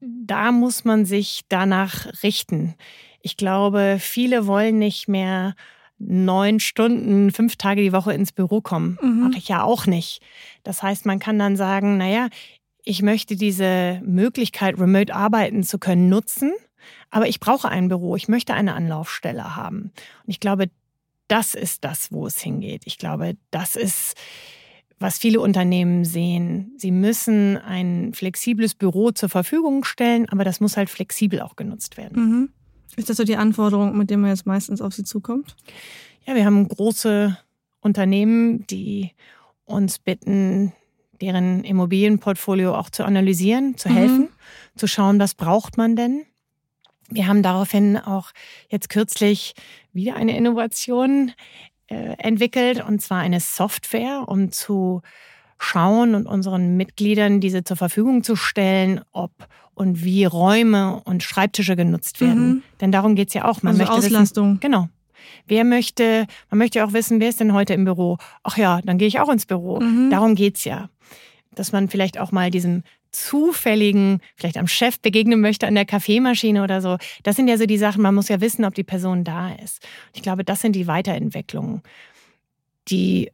da 0.00 0.52
muss 0.52 0.84
man 0.84 1.06
sich 1.06 1.46
danach 1.48 2.22
richten. 2.22 2.74
Ich 3.22 3.38
glaube, 3.38 3.96
viele 3.98 4.46
wollen 4.46 4.78
nicht 4.78 5.08
mehr 5.08 5.54
neun 5.98 6.60
Stunden, 6.60 7.32
fünf 7.32 7.56
Tage 7.56 7.80
die 7.80 7.94
Woche 7.94 8.12
ins 8.12 8.30
Büro 8.30 8.60
kommen. 8.60 8.98
Mhm. 9.02 9.20
Mache 9.20 9.38
ich 9.38 9.48
ja 9.48 9.62
auch 9.62 9.86
nicht. 9.86 10.20
Das 10.62 10.82
heißt, 10.82 11.06
man 11.06 11.18
kann 11.18 11.38
dann 11.38 11.56
sagen, 11.56 11.96
naja, 11.96 12.28
ich 12.84 13.00
möchte 13.00 13.36
diese 13.36 14.02
Möglichkeit, 14.04 14.78
remote 14.78 15.14
arbeiten 15.14 15.62
zu 15.62 15.78
können, 15.78 16.10
nutzen, 16.10 16.52
aber 17.10 17.26
ich 17.26 17.40
brauche 17.40 17.70
ein 17.70 17.88
Büro, 17.88 18.16
ich 18.16 18.28
möchte 18.28 18.52
eine 18.52 18.74
Anlaufstelle 18.74 19.56
haben. 19.56 19.92
Und 20.24 20.28
ich 20.28 20.40
glaube, 20.40 20.70
das 21.26 21.54
ist 21.54 21.84
das, 21.84 22.12
wo 22.12 22.26
es 22.26 22.38
hingeht. 22.38 22.82
Ich 22.84 22.98
glaube, 22.98 23.36
das 23.50 23.76
ist, 23.76 24.14
was 25.00 25.18
viele 25.18 25.40
Unternehmen 25.40 26.04
sehen. 26.04 26.72
Sie 26.76 26.90
müssen 26.90 27.56
ein 27.56 28.12
flexibles 28.14 28.74
Büro 28.74 29.10
zur 29.12 29.28
Verfügung 29.28 29.84
stellen, 29.84 30.28
aber 30.28 30.44
das 30.44 30.60
muss 30.60 30.76
halt 30.76 30.90
flexibel 30.90 31.40
auch 31.40 31.56
genutzt 31.56 31.96
werden. 31.96 32.22
Mhm. 32.22 32.48
Ist 32.96 33.08
das 33.08 33.16
so 33.16 33.24
die 33.24 33.36
Anforderung, 33.36 33.96
mit 33.96 34.10
der 34.10 34.18
man 34.18 34.30
jetzt 34.30 34.46
meistens 34.46 34.80
auf 34.80 34.92
Sie 34.92 35.04
zukommt? 35.04 35.54
Ja, 36.26 36.34
wir 36.34 36.44
haben 36.44 36.66
große 36.66 37.38
Unternehmen, 37.80 38.66
die 38.66 39.12
uns 39.64 39.98
bitten, 39.98 40.72
deren 41.20 41.62
Immobilienportfolio 41.64 42.74
auch 42.74 42.90
zu 42.90 43.04
analysieren, 43.04 43.76
zu 43.76 43.88
helfen, 43.88 44.20
mhm. 44.22 44.28
zu 44.78 44.86
schauen, 44.86 45.20
was 45.20 45.34
braucht 45.34 45.76
man 45.76 45.94
denn. 45.94 46.24
Wir 47.10 47.26
haben 47.26 47.42
daraufhin 47.42 47.96
auch 47.96 48.32
jetzt 48.68 48.88
kürzlich 48.88 49.54
wieder 49.92 50.16
eine 50.16 50.36
Innovation 50.36 51.32
entwickelt, 51.88 52.84
und 52.86 53.00
zwar 53.00 53.18
eine 53.18 53.40
Software, 53.40 54.24
um 54.26 54.52
zu 54.52 55.02
schauen 55.58 56.14
und 56.14 56.26
unseren 56.26 56.76
Mitgliedern 56.76 57.40
diese 57.40 57.64
zur 57.64 57.76
Verfügung 57.76 58.22
zu 58.22 58.36
stellen, 58.36 59.00
ob 59.12 59.32
und 59.74 60.04
wie 60.04 60.24
Räume 60.24 61.00
und 61.04 61.22
Schreibtische 61.22 61.76
genutzt 61.76 62.20
werden. 62.20 62.48
Mhm. 62.48 62.62
Denn 62.80 62.92
darum 62.92 63.14
geht's 63.14 63.34
ja 63.34 63.44
auch. 63.44 63.62
Man 63.62 63.80
also 63.80 63.92
möchte 63.92 64.06
Auslastung. 64.06 64.48
Wissen, 64.50 64.60
genau. 64.60 64.88
Wer 65.46 65.64
möchte, 65.64 66.26
man 66.50 66.58
möchte 66.58 66.84
auch 66.84 66.92
wissen, 66.92 67.20
wer 67.20 67.28
ist 67.28 67.40
denn 67.40 67.52
heute 67.52 67.74
im 67.74 67.84
Büro? 67.84 68.18
Ach 68.42 68.56
ja, 68.56 68.80
dann 68.84 68.98
gehe 68.98 69.08
ich 69.08 69.20
auch 69.20 69.28
ins 69.28 69.46
Büro. 69.46 69.80
Mhm. 69.80 70.10
Darum 70.10 70.34
geht's 70.34 70.64
ja. 70.64 70.88
Dass 71.54 71.72
man 71.72 71.88
vielleicht 71.88 72.18
auch 72.18 72.32
mal 72.32 72.50
diesem 72.50 72.82
zufälligen, 73.10 74.20
vielleicht 74.36 74.56
am 74.56 74.68
Chef 74.68 75.00
begegnen 75.00 75.40
möchte 75.40 75.66
an 75.66 75.74
der 75.74 75.84
Kaffeemaschine 75.84 76.62
oder 76.62 76.80
so. 76.80 76.98
Das 77.22 77.36
sind 77.36 77.48
ja 77.48 77.56
so 77.56 77.66
die 77.66 77.78
Sachen, 77.78 78.02
man 78.02 78.14
muss 78.14 78.28
ja 78.28 78.40
wissen, 78.40 78.64
ob 78.64 78.74
die 78.74 78.84
Person 78.84 79.24
da 79.24 79.52
ist. 79.54 79.86
Ich 80.14 80.22
glaube, 80.22 80.44
das 80.44 80.60
sind 80.60 80.74
die 80.74 80.86
Weiterentwicklungen. 80.86 81.82
Die, 82.88 83.30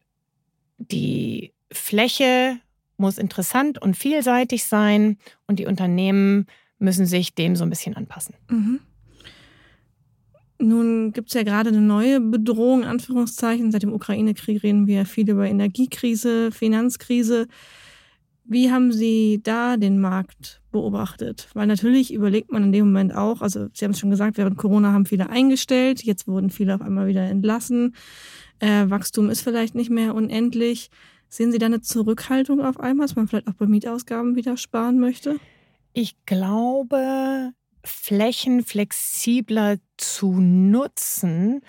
die 0.78 1.52
Fläche 1.72 2.58
muss 2.96 3.18
interessant 3.18 3.80
und 3.80 3.96
vielseitig 3.96 4.64
sein 4.64 5.18
und 5.46 5.58
die 5.58 5.66
Unternehmen 5.66 6.46
müssen 6.78 7.06
sich 7.06 7.34
dem 7.34 7.56
so 7.56 7.64
ein 7.64 7.70
bisschen 7.70 7.96
anpassen. 7.96 8.34
Mhm. 8.48 8.80
Nun 10.58 11.12
gibt 11.12 11.28
es 11.28 11.34
ja 11.34 11.42
gerade 11.42 11.70
eine 11.70 11.80
neue 11.80 12.20
Bedrohung, 12.20 12.84
Anführungszeichen. 12.84 13.72
Seit 13.72 13.82
dem 13.82 13.92
Ukraine-Krieg 13.92 14.62
reden 14.62 14.86
wir 14.86 15.04
viel 15.04 15.28
über 15.28 15.46
Energiekrise, 15.46 16.52
Finanzkrise. 16.52 17.48
Wie 18.46 18.70
haben 18.70 18.92
Sie 18.92 19.40
da 19.42 19.78
den 19.78 19.98
Markt 19.98 20.60
beobachtet? 20.70 21.48
Weil 21.54 21.66
natürlich 21.66 22.12
überlegt 22.12 22.52
man 22.52 22.64
in 22.64 22.72
dem 22.72 22.86
Moment 22.86 23.14
auch, 23.14 23.40
also 23.40 23.68
Sie 23.72 23.84
haben 23.84 23.92
es 23.92 23.98
schon 23.98 24.10
gesagt, 24.10 24.36
während 24.36 24.58
Corona 24.58 24.92
haben 24.92 25.06
viele 25.06 25.30
eingestellt, 25.30 26.02
jetzt 26.02 26.28
wurden 26.28 26.50
viele 26.50 26.74
auf 26.74 26.82
einmal 26.82 27.06
wieder 27.06 27.22
entlassen. 27.22 27.94
Äh, 28.58 28.90
Wachstum 28.90 29.30
ist 29.30 29.40
vielleicht 29.40 29.74
nicht 29.74 29.90
mehr 29.90 30.14
unendlich. 30.14 30.90
Sehen 31.28 31.52
Sie 31.52 31.58
da 31.58 31.66
eine 31.66 31.80
Zurückhaltung 31.80 32.60
auf 32.60 32.78
einmal, 32.78 33.06
dass 33.06 33.16
man 33.16 33.28
vielleicht 33.28 33.48
auch 33.48 33.54
bei 33.54 33.66
Mietausgaben 33.66 34.36
wieder 34.36 34.58
sparen 34.58 35.00
möchte? 35.00 35.36
Ich 35.94 36.14
glaube, 36.26 37.52
Flächen 37.82 38.62
flexibler 38.62 39.78
zu 39.96 40.32
nutzen, 40.32 41.60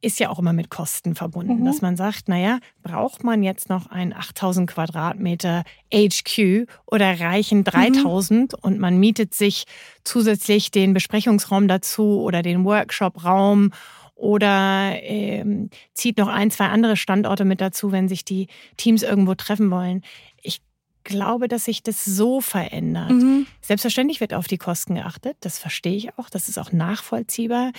ist 0.00 0.20
ja 0.20 0.30
auch 0.30 0.38
immer 0.38 0.52
mit 0.52 0.70
Kosten 0.70 1.14
verbunden, 1.14 1.60
mhm. 1.60 1.64
dass 1.64 1.82
man 1.82 1.96
sagt, 1.96 2.28
naja, 2.28 2.58
braucht 2.82 3.24
man 3.24 3.42
jetzt 3.42 3.68
noch 3.68 3.86
ein 3.86 4.14
8000 4.14 4.70
Quadratmeter 4.70 5.64
HQ 5.92 6.66
oder 6.86 7.18
reichen 7.20 7.64
3000 7.64 8.52
mhm. 8.52 8.58
und 8.62 8.78
man 8.78 8.98
mietet 8.98 9.34
sich 9.34 9.64
zusätzlich 10.04 10.70
den 10.70 10.94
Besprechungsraum 10.94 11.68
dazu 11.68 12.20
oder 12.20 12.42
den 12.42 12.64
Workshop-Raum 12.64 13.70
oder 14.14 14.92
ähm, 15.02 15.70
zieht 15.94 16.18
noch 16.18 16.28
ein, 16.28 16.50
zwei 16.50 16.66
andere 16.66 16.96
Standorte 16.96 17.44
mit 17.44 17.60
dazu, 17.60 17.92
wenn 17.92 18.08
sich 18.08 18.24
die 18.24 18.48
Teams 18.76 19.02
irgendwo 19.02 19.34
treffen 19.34 19.70
wollen. 19.70 20.02
Ich 20.42 20.60
glaube, 21.08 21.48
dass 21.48 21.64
sich 21.64 21.82
das 21.82 22.04
so 22.04 22.40
verändert. 22.40 23.10
Mhm. 23.10 23.46
Selbstverständlich 23.62 24.20
wird 24.20 24.34
auf 24.34 24.46
die 24.46 24.58
Kosten 24.58 24.94
geachtet, 24.94 25.36
das 25.40 25.58
verstehe 25.58 25.96
ich 25.96 26.18
auch, 26.18 26.30
das 26.30 26.48
ist 26.48 26.58
auch 26.58 26.70
nachvollziehbar. 26.70 27.72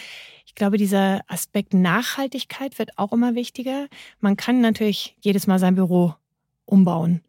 Ich 0.46 0.56
glaube, 0.56 0.78
dieser 0.78 1.22
Aspekt 1.28 1.74
Nachhaltigkeit 1.74 2.80
wird 2.80 2.98
auch 2.98 3.14
immer 3.14 3.36
wichtiger. 3.36 3.88
Man 4.20 4.36
kann 4.36 4.62
natürlich 4.62 5.16
jedes 5.22 5.48
Mal 5.48 5.60
sein 5.60 5.76
Büro 5.76 6.16
umbauen. 6.66 7.22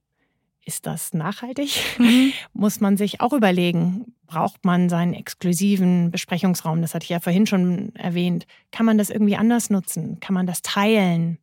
Ist 0.65 0.87
das 0.87 1.13
nachhaltig? 1.13 1.79
Mhm. 1.99 2.33
Muss 2.53 2.81
man 2.81 2.97
sich 2.97 3.21
auch 3.21 3.33
überlegen, 3.33 4.15
braucht 4.27 4.65
man 4.65 4.89
seinen 4.89 5.15
exklusiven 5.15 6.11
Besprechungsraum? 6.11 6.81
Das 6.81 6.95
hatte 6.95 7.05
ich 7.05 7.11
ja 7.11 7.21
vorhin 7.21 7.47
schon 7.47 7.95
erwähnt. 7.95 8.47
Kann 8.73 8.87
man 8.87 8.97
das 8.97 9.11
irgendwie 9.11 9.37
anders 9.37 9.69
nutzen? 9.69 10.19
Kann 10.21 10.35
man 10.35 10.47
das 10.47 10.63
teilen? 10.63 11.39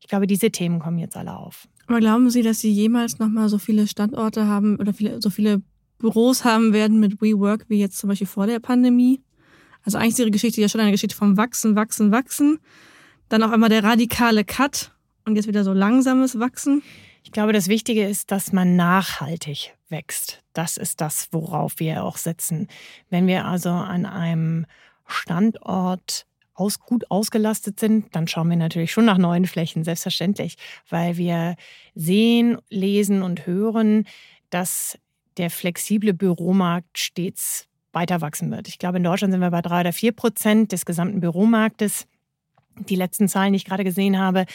Ich 0.00 0.08
glaube, 0.08 0.26
diese 0.26 0.50
Themen 0.50 0.80
kommen 0.80 0.98
jetzt 0.98 1.16
alle 1.16 1.36
auf. 1.36 1.68
Aber 1.86 2.00
glauben 2.00 2.30
Sie, 2.30 2.42
dass 2.42 2.60
Sie 2.60 2.70
jemals 2.70 3.18
nochmal 3.18 3.48
so 3.48 3.58
viele 3.58 3.86
Standorte 3.86 4.46
haben 4.46 4.76
oder 4.76 4.92
viele, 4.92 5.20
so 5.20 5.30
viele 5.30 5.62
Büros 5.98 6.44
haben 6.44 6.72
werden 6.72 7.00
mit 7.00 7.20
WeWork 7.20 7.66
wie 7.68 7.78
jetzt 7.78 7.98
zum 7.98 8.08
Beispiel 8.08 8.26
vor 8.26 8.46
der 8.46 8.60
Pandemie? 8.60 9.20
Also 9.84 9.98
eigentlich 9.98 10.12
ist 10.12 10.18
Ihre 10.20 10.30
Geschichte 10.30 10.60
ja 10.60 10.68
schon 10.68 10.80
eine 10.80 10.92
Geschichte 10.92 11.16
vom 11.16 11.36
Wachsen, 11.36 11.74
Wachsen, 11.76 12.12
Wachsen. 12.12 12.58
Dann 13.28 13.42
auf 13.42 13.52
einmal 13.52 13.68
der 13.68 13.82
radikale 13.82 14.44
Cut 14.44 14.92
und 15.24 15.36
jetzt 15.36 15.48
wieder 15.48 15.64
so 15.64 15.72
langsames 15.72 16.38
Wachsen. 16.38 16.82
Ich 17.24 17.32
glaube, 17.32 17.52
das 17.52 17.68
Wichtige 17.68 18.06
ist, 18.06 18.30
dass 18.30 18.52
man 18.52 18.76
nachhaltig 18.76 19.74
wächst. 19.88 20.42
Das 20.52 20.76
ist 20.76 21.00
das, 21.00 21.28
worauf 21.30 21.78
wir 21.78 22.04
auch 22.04 22.16
setzen. 22.16 22.68
Wenn 23.10 23.26
wir 23.26 23.46
also 23.46 23.70
an 23.70 24.06
einem 24.06 24.66
Standort 25.06 26.26
aus, 26.54 26.80
gut 26.80 27.10
ausgelastet 27.10 27.80
sind, 27.80 28.14
dann 28.14 28.28
schauen 28.28 28.50
wir 28.50 28.56
natürlich 28.56 28.92
schon 28.92 29.04
nach 29.04 29.18
neuen 29.18 29.46
Flächen, 29.46 29.84
selbstverständlich, 29.84 30.56
weil 30.88 31.16
wir 31.16 31.56
sehen, 31.94 32.58
lesen 32.68 33.22
und 33.22 33.46
hören, 33.46 34.06
dass 34.50 34.98
der 35.38 35.50
flexible 35.50 36.12
Büromarkt 36.12 36.98
stets 36.98 37.66
weiter 37.92 38.20
wachsen 38.20 38.50
wird. 38.50 38.68
Ich 38.68 38.78
glaube, 38.78 38.98
in 38.98 39.04
Deutschland 39.04 39.32
sind 39.32 39.40
wir 39.40 39.50
bei 39.50 39.62
drei 39.62 39.80
oder 39.80 39.92
vier 39.92 40.12
Prozent 40.12 40.72
des 40.72 40.84
gesamten 40.84 41.20
Büromarktes. 41.20 42.06
Die 42.88 42.96
letzten 42.96 43.28
Zahlen, 43.28 43.52
die 43.52 43.58
ich 43.58 43.64
gerade 43.66 43.84
gesehen 43.84 44.18
habe, 44.18 44.46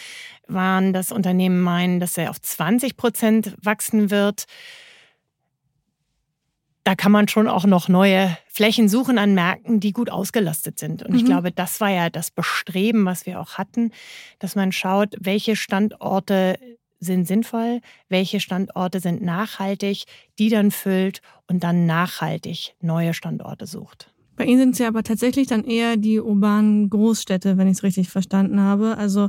waren, 0.48 0.92
dass 0.92 1.12
Unternehmen 1.12 1.62
meinen, 1.62 2.00
dass 2.00 2.18
er 2.18 2.32
auf 2.32 2.42
20 2.42 2.98
Prozent 2.98 3.56
wachsen 3.62 4.10
wird. 4.10 4.46
Da 6.88 6.96
kann 6.96 7.12
man 7.12 7.28
schon 7.28 7.50
auch 7.50 7.66
noch 7.66 7.90
neue 7.90 8.38
Flächen 8.48 8.88
suchen 8.88 9.18
an 9.18 9.34
Märkten, 9.34 9.82
die 9.82 9.92
gut 9.92 10.10
ausgelastet 10.10 10.80
sind. 10.80 11.04
Und 11.04 11.12
mhm. 11.12 11.18
ich 11.18 11.26
glaube, 11.26 11.52
das 11.52 11.82
war 11.82 11.90
ja 11.90 12.10
das 12.10 12.32
Bestreben, 12.32 13.04
was 13.04 13.26
wir 13.26 13.42
auch 13.42 13.58
hatten, 13.58 13.92
dass 14.40 14.56
man 14.56 14.72
schaut, 14.72 15.14
welche 15.20 15.58
Standorte 15.58 16.58
sind 17.02 17.28
sinnvoll, 17.28 17.82
welche 18.08 18.40
Standorte 18.40 19.02
sind 19.02 19.22
nachhaltig, 19.22 20.06
die 20.40 20.48
dann 20.48 20.72
füllt 20.72 21.22
und 21.48 21.62
dann 21.62 21.88
nachhaltig 21.88 22.74
neue 22.80 23.14
Standorte 23.14 23.68
sucht. 23.68 24.14
Bei 24.38 24.46
Ihnen 24.46 24.60
sind 24.60 24.70
es 24.76 24.80
ja 24.80 24.88
aber 24.88 25.04
tatsächlich 25.04 25.48
dann 25.48 25.66
eher 25.66 25.98
die 25.98 26.22
urbanen 26.22 26.90
Großstädte, 26.90 27.58
wenn 27.58 27.68
ich 27.68 27.80
es 27.80 27.84
richtig 27.84 28.08
verstanden 28.08 28.62
habe. 28.62 28.96
Also 28.96 29.28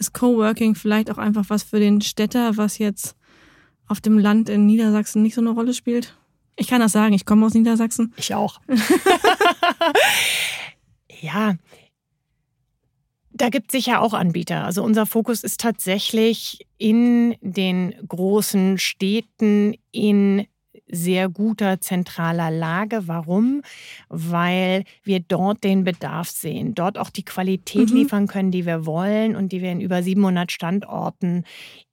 ist 0.00 0.14
Coworking 0.14 0.74
vielleicht 0.74 1.12
auch 1.12 1.18
einfach 1.18 1.44
was 1.46 1.62
für 1.62 1.78
den 1.78 2.00
Städter, 2.00 2.56
was 2.56 2.78
jetzt 2.78 3.14
auf 3.86 4.00
dem 4.00 4.18
Land 4.18 4.48
in 4.48 4.66
Niedersachsen 4.66 5.22
nicht 5.22 5.36
so 5.36 5.42
eine 5.42 5.50
Rolle 5.50 5.74
spielt? 5.74 6.16
Ich 6.56 6.66
kann 6.66 6.80
das 6.80 6.92
sagen, 6.92 7.14
ich 7.14 7.26
komme 7.26 7.46
aus 7.46 7.54
Niedersachsen. 7.54 8.12
Ich 8.16 8.34
auch. 8.34 8.60
ja, 11.20 11.54
da 13.32 13.48
gibt 13.48 13.68
es 13.68 13.72
sicher 13.72 14.02
auch 14.02 14.14
Anbieter. 14.14 14.64
Also 14.64 14.82
unser 14.82 15.06
Fokus 15.06 15.42
ist 15.42 15.60
tatsächlich 15.60 16.66
in 16.78 17.36
den 17.40 17.94
großen 18.06 18.78
Städten 18.78 19.74
in 19.90 20.46
sehr 20.86 21.28
guter 21.28 21.80
zentraler 21.80 22.50
Lage. 22.50 23.08
Warum? 23.08 23.62
Weil 24.08 24.84
wir 25.02 25.20
dort 25.20 25.64
den 25.64 25.84
Bedarf 25.84 26.28
sehen, 26.28 26.74
dort 26.74 26.98
auch 26.98 27.10
die 27.10 27.24
Qualität 27.24 27.90
mhm. 27.90 27.96
liefern 27.96 28.26
können, 28.26 28.50
die 28.50 28.66
wir 28.66 28.84
wollen 28.84 29.34
und 29.34 29.52
die 29.52 29.62
wir 29.62 29.72
in 29.72 29.80
über 29.80 30.02
700 30.02 30.52
Standorten 30.52 31.44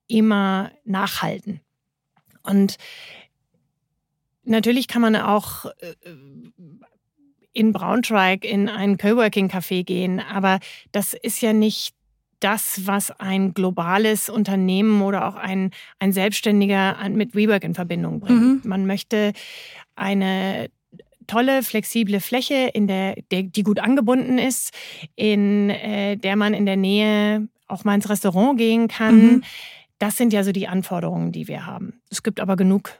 immer 0.07 0.71
nachhalten. 0.83 1.61
Und 2.43 2.77
natürlich 4.49 4.87
kann 4.87 5.01
man 5.01 5.15
auch 5.15 5.65
äh, 5.65 5.95
in 7.53 7.73
Braunschweig 7.73 8.45
in 8.45 8.69
ein 8.69 8.97
Coworking-Café 8.97 9.83
gehen, 9.83 10.19
aber 10.19 10.59
das 10.91 11.13
ist 11.13 11.41
ja 11.41 11.53
nicht 11.53 11.95
das, 12.39 12.81
was 12.85 13.11
ein 13.19 13.53
globales 13.53 14.29
Unternehmen 14.29 15.01
oder 15.01 15.27
auch 15.27 15.35
ein, 15.35 15.71
ein 15.99 16.13
Selbstständiger 16.13 16.97
mit 17.09 17.35
WeWork 17.35 17.63
in 17.63 17.75
Verbindung 17.75 18.21
bringt. 18.21 18.41
Mhm. 18.41 18.61
Man 18.63 18.85
möchte 18.85 19.33
eine 19.95 20.69
tolle, 21.27 21.63
flexible 21.63 22.19
Fläche, 22.19 22.69
in 22.73 22.87
der, 22.87 23.15
der 23.31 23.43
die 23.43 23.63
gut 23.63 23.79
angebunden 23.79 24.37
ist, 24.37 24.71
in 25.15 25.69
äh, 25.69 26.15
der 26.17 26.35
man 26.35 26.53
in 26.53 26.65
der 26.65 26.77
Nähe 26.77 27.47
auch 27.67 27.83
mal 27.83 27.95
ins 27.95 28.09
Restaurant 28.09 28.57
gehen 28.57 28.87
kann. 28.87 29.21
Mhm. 29.21 29.43
Das 29.99 30.17
sind 30.17 30.33
ja 30.33 30.43
so 30.43 30.51
die 30.51 30.67
Anforderungen, 30.67 31.31
die 31.31 31.47
wir 31.47 31.65
haben. 31.65 32.01
Es 32.09 32.23
gibt 32.23 32.39
aber 32.39 32.55
genug 32.55 32.93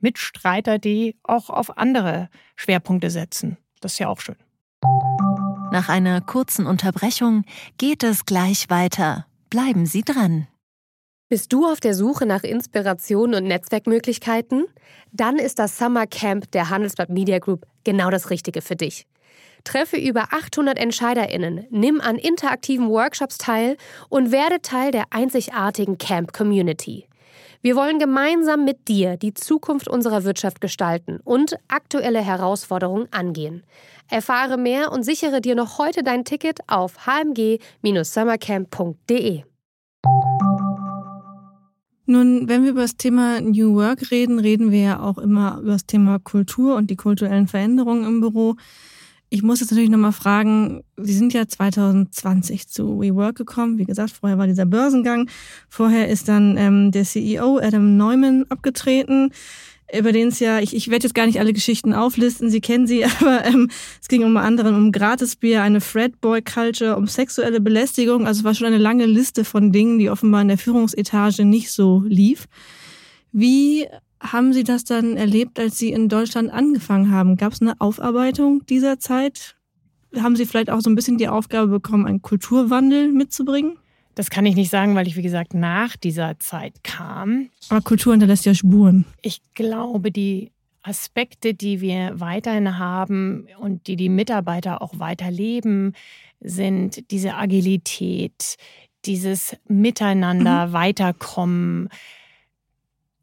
Mitstreiter, 0.00 0.78
die 0.78 1.16
auch 1.22 1.50
auf 1.50 1.76
andere 1.78 2.28
Schwerpunkte 2.54 3.10
setzen. 3.10 3.56
Das 3.80 3.92
ist 3.94 3.98
ja 3.98 4.08
auch 4.08 4.20
schön. 4.20 4.36
Nach 5.72 5.88
einer 5.88 6.20
kurzen 6.20 6.66
Unterbrechung 6.66 7.44
geht 7.78 8.02
es 8.02 8.24
gleich 8.24 8.70
weiter. 8.70 9.26
Bleiben 9.50 9.86
Sie 9.86 10.02
dran. 10.02 10.46
Bist 11.28 11.52
du 11.52 11.66
auf 11.66 11.80
der 11.80 11.94
Suche 11.94 12.24
nach 12.24 12.44
Inspiration 12.44 13.34
und 13.34 13.44
Netzwerkmöglichkeiten? 13.44 14.66
Dann 15.10 15.38
ist 15.38 15.58
das 15.58 15.76
Summer 15.76 16.06
Camp 16.06 16.50
der 16.52 16.70
Handelsblatt 16.70 17.10
Media 17.10 17.40
Group 17.40 17.66
genau 17.82 18.10
das 18.10 18.30
Richtige 18.30 18.62
für 18.62 18.76
dich. 18.76 19.06
Treffe 19.64 19.96
über 19.96 20.32
800 20.32 20.78
EntscheiderInnen, 20.78 21.66
nimm 21.70 22.00
an 22.00 22.16
interaktiven 22.16 22.88
Workshops 22.88 23.38
teil 23.38 23.76
und 24.08 24.30
werde 24.30 24.62
Teil 24.62 24.92
der 24.92 25.06
einzigartigen 25.10 25.98
Camp 25.98 26.32
Community. 26.32 27.05
Wir 27.66 27.74
wollen 27.74 27.98
gemeinsam 27.98 28.64
mit 28.64 28.86
dir 28.86 29.16
die 29.16 29.34
Zukunft 29.34 29.88
unserer 29.88 30.22
Wirtschaft 30.22 30.60
gestalten 30.60 31.18
und 31.24 31.56
aktuelle 31.66 32.20
Herausforderungen 32.20 33.08
angehen. 33.10 33.64
Erfahre 34.08 34.56
mehr 34.56 34.92
und 34.92 35.02
sichere 35.02 35.40
dir 35.40 35.56
noch 35.56 35.78
heute 35.78 36.04
dein 36.04 36.24
Ticket 36.24 36.60
auf 36.68 37.08
hmg-summercamp.de. 37.08 39.42
Nun, 42.08 42.48
wenn 42.48 42.62
wir 42.62 42.70
über 42.70 42.82
das 42.82 42.96
Thema 42.96 43.40
New 43.40 43.74
Work 43.74 44.12
reden, 44.12 44.38
reden 44.38 44.70
wir 44.70 44.82
ja 44.82 45.00
auch 45.00 45.18
immer 45.18 45.58
über 45.60 45.72
das 45.72 45.86
Thema 45.86 46.20
Kultur 46.20 46.76
und 46.76 46.88
die 46.88 46.94
kulturellen 46.94 47.48
Veränderungen 47.48 48.04
im 48.04 48.20
Büro. 48.20 48.54
Ich 49.36 49.42
muss 49.42 49.60
jetzt 49.60 49.70
natürlich 49.70 49.90
nochmal 49.90 50.12
fragen, 50.12 50.82
Sie 50.96 51.12
sind 51.12 51.34
ja 51.34 51.46
2020 51.46 52.68
zu 52.68 52.98
WeWork 53.02 53.36
gekommen. 53.36 53.76
Wie 53.76 53.84
gesagt, 53.84 54.12
vorher 54.12 54.38
war 54.38 54.46
dieser 54.46 54.64
Börsengang. 54.64 55.28
Vorher 55.68 56.08
ist 56.08 56.30
dann 56.30 56.56
ähm, 56.56 56.90
der 56.90 57.04
CEO 57.04 57.58
Adam 57.58 57.98
Neumann 57.98 58.46
abgetreten, 58.48 59.32
über 59.94 60.12
den 60.12 60.28
es 60.28 60.40
ja, 60.40 60.60
ich, 60.60 60.74
ich 60.74 60.88
werde 60.88 61.04
jetzt 61.04 61.12
gar 61.14 61.26
nicht 61.26 61.38
alle 61.38 61.52
Geschichten 61.52 61.92
auflisten, 61.92 62.48
Sie 62.48 62.62
kennen 62.62 62.86
sie, 62.86 63.04
aber 63.20 63.44
ähm, 63.44 63.68
es 64.00 64.08
ging 64.08 64.24
unter 64.24 64.40
anderem 64.40 64.74
um 64.74 64.90
Gratisbier, 64.90 65.60
eine 65.60 65.82
Fredboy-Culture, 65.82 66.96
um 66.96 67.06
sexuelle 67.06 67.60
Belästigung. 67.60 68.26
Also 68.26 68.38
es 68.38 68.44
war 68.44 68.54
schon 68.54 68.68
eine 68.68 68.78
lange 68.78 69.04
Liste 69.04 69.44
von 69.44 69.70
Dingen, 69.70 69.98
die 69.98 70.08
offenbar 70.08 70.40
in 70.40 70.48
der 70.48 70.56
Führungsetage 70.56 71.44
nicht 71.44 71.70
so 71.72 72.02
lief. 72.06 72.46
Wie 73.32 73.86
haben 74.20 74.52
Sie 74.52 74.64
das 74.64 74.84
dann 74.84 75.16
erlebt, 75.16 75.58
als 75.58 75.78
Sie 75.78 75.90
in 75.90 76.08
Deutschland 76.08 76.50
angefangen 76.50 77.10
haben? 77.10 77.36
Gab 77.36 77.52
es 77.52 77.60
eine 77.60 77.80
Aufarbeitung 77.80 78.64
dieser 78.66 78.98
Zeit? 78.98 79.56
Haben 80.16 80.36
Sie 80.36 80.46
vielleicht 80.46 80.70
auch 80.70 80.80
so 80.80 80.90
ein 80.90 80.94
bisschen 80.94 81.18
die 81.18 81.28
Aufgabe 81.28 81.68
bekommen, 81.68 82.06
einen 82.06 82.22
Kulturwandel 82.22 83.12
mitzubringen? 83.12 83.78
Das 84.14 84.30
kann 84.30 84.46
ich 84.46 84.56
nicht 84.56 84.70
sagen, 84.70 84.94
weil 84.94 85.06
ich, 85.06 85.16
wie 85.16 85.22
gesagt, 85.22 85.52
nach 85.52 85.94
dieser 85.96 86.38
Zeit 86.38 86.82
kam. 86.82 87.50
Aber 87.68 87.82
Kultur 87.82 88.14
hinterlässt 88.14 88.46
ja 88.46 88.54
Spuren. 88.54 89.04
Ich 89.20 89.42
glaube, 89.54 90.10
die 90.10 90.52
Aspekte, 90.82 91.52
die 91.52 91.82
wir 91.82 92.18
weiterhin 92.18 92.78
haben 92.78 93.46
und 93.58 93.86
die 93.86 93.96
die 93.96 94.08
Mitarbeiter 94.08 94.80
auch 94.80 94.98
weiterleben, 94.98 95.92
sind 96.40 97.10
diese 97.10 97.34
Agilität, 97.34 98.56
dieses 99.04 99.56
Miteinander, 99.68 100.68
mhm. 100.68 100.72
Weiterkommen, 100.72 101.88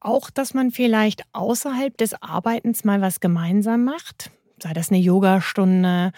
auch, 0.03 0.29
dass 0.29 0.53
man 0.53 0.71
vielleicht 0.71 1.23
außerhalb 1.33 1.97
des 1.97 2.21
Arbeitens 2.21 2.83
mal 2.83 3.01
was 3.01 3.19
gemeinsam 3.19 3.83
macht, 3.83 4.31
sei 4.61 4.73
das 4.73 4.89
eine 4.89 4.99
Yogastunde 4.99 6.11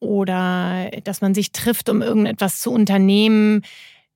oder 0.00 0.90
dass 1.04 1.20
man 1.20 1.34
sich 1.34 1.52
trifft, 1.52 1.88
um 1.88 2.02
irgendetwas 2.02 2.60
zu 2.60 2.72
unternehmen. 2.72 3.62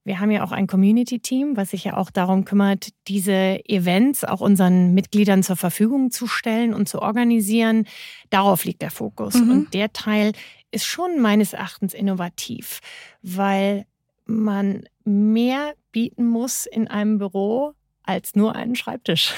Wir 0.03 0.21
haben 0.21 0.31
ja 0.31 0.45
auch 0.45 0.53
ein 0.53 0.67
Community-Team, 0.67 1.57
was 1.57 1.71
sich 1.71 1.85
ja 1.85 1.97
auch 1.97 2.11
darum 2.11 2.45
kümmert, 2.45 2.91
diese 3.09 3.61
Events 3.69 4.25
auch 4.25 4.41
unseren 4.41 4.95
Mitgliedern 4.95 5.43
zur 5.43 5.57
Verfügung 5.57 6.11
zu 6.11 6.27
stellen 6.27 6.75
und 6.75 6.89
zu 6.89 7.03
organisieren. 7.03 7.87
Darauf 8.31 8.65
liegt 8.65 8.83
der 8.83 8.91
Fokus. 8.91 9.35
Mhm. 9.35 9.51
Und 9.51 9.75
der 9.75 9.93
Teil 9.93 10.33
ist 10.71 10.87
schon 10.87 11.21
meines 11.21 11.53
Erachtens 11.53 11.95
innovativ, 11.95 12.81
weil 13.23 13.87
man 14.27 14.85
mehr 15.05 15.75
bieten 15.93 16.27
muss 16.27 16.67
in 16.67 16.89
einem 16.89 17.19
Büro 17.19 17.76
als 18.07 18.35
nur 18.35 18.57
einen 18.57 18.77
Schreibtisch. 18.77 19.35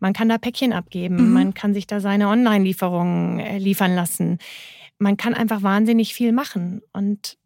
Man 0.00 0.12
kann 0.12 0.28
da 0.28 0.38
Päckchen 0.38 0.72
abgeben, 0.72 1.28
mhm. 1.28 1.32
man 1.32 1.54
kann 1.54 1.74
sich 1.74 1.86
da 1.86 2.00
seine 2.00 2.28
Online-Lieferungen 2.28 3.40
äh, 3.40 3.58
liefern 3.58 3.94
lassen. 3.94 4.38
Man 4.98 5.16
kann 5.16 5.34
einfach 5.34 5.62
wahnsinnig 5.62 6.12
viel 6.12 6.32
machen. 6.32 6.82
Und 6.92 7.38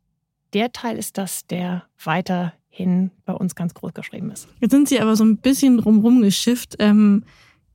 der 0.55 0.72
Teil 0.72 0.96
ist 0.96 1.18
das, 1.18 1.46
der 1.46 1.85
weiterhin 2.03 3.11
bei 3.24 3.33
uns 3.33 3.55
ganz 3.55 3.74
groß 3.74 3.94
geschrieben 3.94 4.31
ist. 4.31 4.48
Jetzt 4.61 4.72
sind 4.72 4.88
Sie 4.88 5.00
aber 5.00 5.14
so 5.14 5.24
ein 5.24 5.37
bisschen 5.37 5.79
drumherum 5.79 6.22
geschifft. 6.22 6.77
Ähm, 6.81 7.24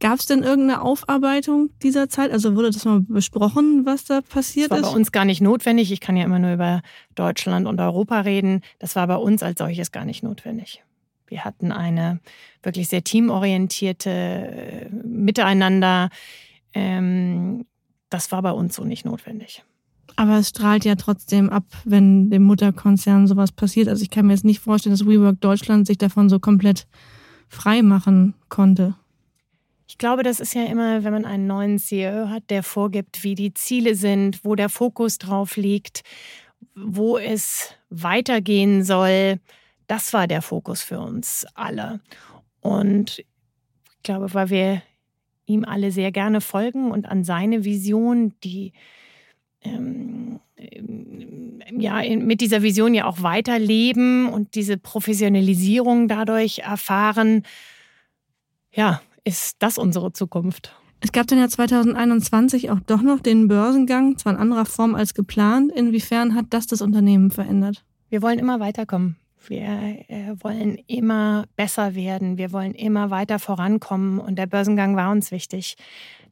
Gab 0.02 0.20
es 0.20 0.26
denn 0.28 0.44
irgendeine 0.44 0.82
Aufarbeitung 0.82 1.72
dieser 1.84 2.08
Zeit? 2.08 2.32
Also 2.32 2.56
wurde 2.56 2.72
das 2.72 2.86
mal 2.86 3.02
besprochen, 3.02 3.86
was 3.86 4.06
da 4.06 4.22
passiert 4.22 4.72
das 4.72 4.78
war 4.78 4.88
ist? 4.88 4.92
bei 4.92 4.98
uns 4.98 5.12
gar 5.12 5.26
nicht 5.26 5.42
notwendig. 5.42 5.92
Ich 5.92 6.00
kann 6.00 6.16
ja 6.16 6.24
immer 6.24 6.40
nur 6.40 6.54
über 6.54 6.82
Deutschland 7.16 7.68
und 7.68 7.82
Europa 7.82 8.22
reden. 8.22 8.62
Das 8.80 8.96
war 8.96 9.08
bei 9.08 9.18
uns 9.18 9.44
als 9.44 9.60
solches 9.60 9.92
gar 9.92 10.06
nicht 10.06 10.24
notwendig. 10.24 10.84
Wir 11.30 11.46
hatten 11.46 11.72
eine 11.72 12.20
wirklich 12.64 12.88
sehr 12.88 13.04
teamorientierte 13.04 14.10
äh, 14.10 14.90
Miteinander. 14.90 16.10
Ähm, 16.74 17.66
das 18.10 18.32
war 18.32 18.42
bei 18.42 18.52
uns 18.52 18.76
so 18.76 18.84
nicht 18.84 19.06
notwendig. 19.06 19.64
Aber 20.16 20.38
es 20.40 20.50
strahlt 20.50 20.84
ja 20.86 20.96
trotzdem 20.96 21.50
ab, 21.50 21.64
wenn 21.86 22.30
dem 22.30 22.44
Mutterkonzern 22.44 23.28
sowas 23.28 23.52
passiert. 23.52 23.88
Also 23.88 24.04
ich 24.04 24.10
kann 24.10 24.26
mir 24.26 24.34
jetzt 24.34 24.44
nicht 24.44 24.60
vorstellen, 24.60 24.94
dass 24.94 25.06
WeWork 25.06 25.40
Deutschland 25.40 25.88
sich 25.88 25.98
davon 25.98 26.30
so 26.30 26.40
komplett 26.40 26.88
frei 27.48 27.82
machen 27.82 28.34
konnte. 28.50 28.96
Ich 29.88 29.98
glaube, 29.98 30.24
das 30.24 30.40
ist 30.40 30.54
ja 30.54 30.66
immer, 30.66 31.04
wenn 31.04 31.14
man 31.14 31.26
einen 31.26 31.48
neuen 31.48 31.80
CEO 31.80 32.30
hat, 32.30 32.50
der 32.50 32.64
vorgibt, 32.64 33.24
wie 33.24 33.34
die 33.34 33.54
Ziele 33.54 33.96
sind, 33.96 34.46
wo 34.46 34.56
der 34.56 34.70
Fokus 34.70 35.18
drauf 35.18 35.58
liegt, 35.58 36.04
wo 36.76 37.18
es 37.18 37.74
weitergehen 37.90 38.84
soll. 38.84 39.40
Das 39.90 40.14
war 40.14 40.28
der 40.28 40.44
Fokus 40.44 40.84
für 40.84 41.00
uns 41.00 41.48
alle. 41.56 42.00
Und 42.62 43.18
ich 43.18 44.04
glaube, 44.04 44.32
weil 44.36 44.52
wir 44.52 44.84
ihm 45.48 45.66
alle 45.66 45.92
sehr 45.92 46.12
gerne 46.12 46.42
folgen 46.42 46.92
und 46.92 47.08
an 47.08 47.24
seine 47.24 47.66
Vision, 47.66 48.36
die 48.44 48.74
ähm, 49.64 50.40
ja 51.76 52.04
mit 52.18 52.40
dieser 52.40 52.62
Vision 52.62 52.94
ja 52.94 53.06
auch 53.06 53.24
weiterleben 53.24 54.30
und 54.30 54.54
diese 54.54 54.78
Professionalisierung 54.78 56.08
dadurch 56.08 56.60
erfahren, 56.60 57.42
ja, 58.72 59.02
ist 59.24 59.56
das 59.58 59.80
unsere 59.80 60.14
Zukunft. 60.14 60.76
Es 61.00 61.12
gab 61.12 61.26
dann 61.26 61.40
ja 61.40 61.48
2021 61.48 62.70
auch 62.70 62.80
doch 62.82 63.02
noch 63.02 63.22
den 63.22 63.48
Börsengang, 63.48 64.20
zwar 64.20 64.34
in 64.34 64.40
anderer 64.40 64.66
Form 64.66 64.94
als 64.94 65.16
geplant. 65.16 65.72
Inwiefern 65.72 66.36
hat 66.36 66.46
das 66.52 66.68
das 66.68 66.84
Unternehmen 66.84 67.32
verändert? 67.32 67.84
Wir 68.10 68.22
wollen 68.22 68.38
immer 68.38 68.60
weiterkommen. 68.60 69.16
Wir 69.48 70.04
äh, 70.08 70.36
wollen 70.40 70.78
immer 70.88 71.46
besser 71.56 71.96
werden. 71.96 72.38
Wir 72.38 72.52
wollen 72.52 72.74
immer 72.74 73.10
weiter 73.10 73.40
vorankommen. 73.40 74.20
Und 74.20 74.36
der 74.36 74.48
Börsengang 74.48 74.96
war 74.96 75.12
uns 75.12 75.32
wichtig. 75.32 75.76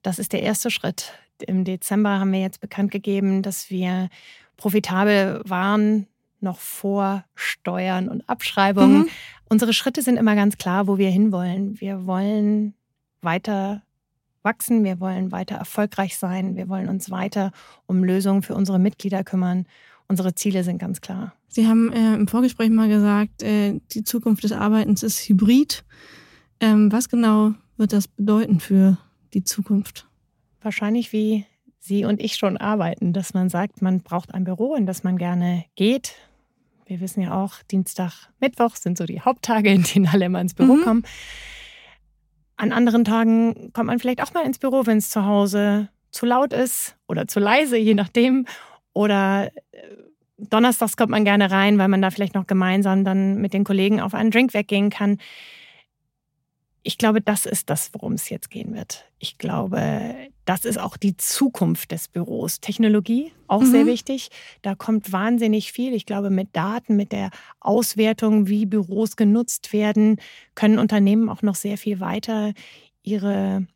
Das 0.02 0.20
ist 0.20 0.34
der 0.34 0.44
erste 0.44 0.70
Schritt. 0.70 1.14
Im 1.46 1.64
Dezember 1.64 2.20
haben 2.20 2.32
wir 2.32 2.42
jetzt 2.42 2.62
bekannt 2.62 2.92
gegeben, 2.92 3.42
dass 3.42 3.70
wir 3.70 4.10
profitabel 4.58 5.42
waren, 5.46 6.08
noch 6.40 6.60
vor 6.60 7.24
Steuern 7.36 8.10
und 8.10 8.28
Abschreibungen. 8.28 9.00
Mhm. 9.00 9.10
Unsere 9.50 9.74
Schritte 9.74 10.02
sind 10.02 10.18
immer 10.18 10.36
ganz 10.36 10.58
klar, 10.58 10.88
wo 10.88 10.98
wir 10.98 11.10
hinwollen. 11.10 11.80
Wir 11.80 12.06
wollen 12.06 12.74
weiter 13.22 13.82
wachsen, 14.44 14.84
wir 14.84 15.00
wollen 15.00 15.32
weiter 15.32 15.56
erfolgreich 15.56 16.18
sein, 16.18 16.56
wir 16.56 16.70
wollen 16.70 16.88
uns 16.88 17.12
weiter 17.12 17.52
um 17.86 18.04
Lösungen 18.04 18.44
für 18.44 18.56
unsere 18.56 18.80
Mitglieder 18.80 19.24
kümmern. 19.24 19.66
Unsere 20.10 20.34
Ziele 20.36 20.64
sind 20.64 20.78
ganz 20.78 21.02
klar. 21.02 21.34
Sie 21.48 21.68
haben 21.68 21.92
äh, 21.92 22.16
im 22.16 22.28
Vorgespräch 22.28 22.70
mal 22.70 22.88
gesagt, 22.88 23.44
äh, 23.44 23.80
die 23.92 24.04
Zukunft 24.04 24.44
des 24.44 24.54
Arbeitens 24.54 25.04
ist 25.04 25.28
hybrid. 25.28 25.84
Ähm, 26.60 26.92
was 26.92 27.10
genau 27.10 27.54
wird 27.76 27.94
das 27.94 28.08
bedeuten 28.08 28.60
für 28.60 28.98
die 29.34 29.44
Zukunft? 29.44 30.08
Wahrscheinlich 30.62 31.12
wie 31.14 31.46
Sie 31.80 32.06
und 32.06 32.22
ich 32.22 32.36
schon 32.36 32.58
arbeiten, 32.58 33.14
dass 33.14 33.34
man 33.34 33.50
sagt, 33.50 33.82
man 33.82 34.02
braucht 34.02 34.34
ein 34.34 34.44
Büro, 34.44 34.76
in 34.76 34.86
das 34.86 35.04
man 35.04 35.18
gerne 35.18 35.66
geht. 35.76 36.16
Wir 36.86 37.00
wissen 37.02 37.22
ja 37.22 37.34
auch, 37.34 37.56
Dienstag, 37.72 38.30
Mittwoch 38.40 38.76
sind 38.76 38.98
so 38.98 39.06
die 39.06 39.22
Haupttage, 39.22 39.72
in 39.72 39.84
denen 39.84 40.08
alle 40.08 40.26
immer 40.26 40.42
ins 40.42 40.54
Büro 40.54 40.76
mhm. 40.76 40.84
kommen. 40.84 41.04
An 42.56 42.72
anderen 42.72 43.06
Tagen 43.06 43.72
kommt 43.74 43.88
man 43.88 44.00
vielleicht 44.00 44.22
auch 44.22 44.34
mal 44.34 44.46
ins 44.46 44.58
Büro, 44.58 44.86
wenn 44.86 44.98
es 44.98 45.10
zu 45.10 45.26
Hause 45.26 45.90
zu 46.12 46.26
laut 46.26 46.54
ist 46.54 46.96
oder 47.08 47.28
zu 47.28 47.40
leise, 47.40 47.78
je 47.78 47.94
nachdem. 47.94 48.46
Oder 48.98 49.52
äh, 49.74 49.80
donnerstags 50.40 50.98
kommt 50.98 51.12
man 51.12 51.24
gerne 51.24 51.52
rein, 51.52 51.78
weil 51.78 51.88
man 51.88 52.02
da 52.02 52.10
vielleicht 52.10 52.34
noch 52.34 52.48
gemeinsam 52.48 53.04
dann 53.04 53.36
mit 53.40 53.54
den 53.54 53.64
Kollegen 53.64 54.02
auf 54.02 54.16
einen 54.16 54.32
Drink 54.32 54.56
weggehen 54.56 54.90
kann. 54.90 55.20
Ich 56.82 56.98
glaube, 56.98 57.22
das 57.22 57.46
ist 57.46 57.70
das, 57.70 57.92
worum 57.94 58.14
es 58.14 58.30
jetzt 58.30 58.50
gehen 58.50 58.74
wird. 58.74 59.06
Ich 59.20 59.38
glaube, 59.38 60.16
das 60.46 60.66
ist 60.66 60.80
auch 60.80 60.98
die 60.98 61.16
Zukunft 61.16 61.92
des 61.92 62.08
Büros. 62.08 62.60
Technologie, 62.60 63.34
auch 63.46 63.62
mhm. 63.62 63.72
sehr 63.72 63.86
wichtig. 63.86 64.30
Da 64.64 64.74
kommt 64.74 65.12
wahnsinnig 65.12 65.72
viel. 65.72 65.94
Ich 65.94 66.08
glaube, 66.08 66.32
mit 66.32 66.56
Daten, 66.56 66.96
mit 66.96 67.12
der 67.12 67.30
Auswertung, 67.60 68.48
wie 68.48 68.66
Büros 68.66 69.16
genutzt 69.16 69.74
werden, 69.74 70.20
können 70.56 70.80
Unternehmen 70.80 71.30
auch 71.30 71.44
noch 71.44 71.56
sehr 71.56 71.78
viel 71.78 72.00
weiter 72.00 72.54
ihre 73.04 73.68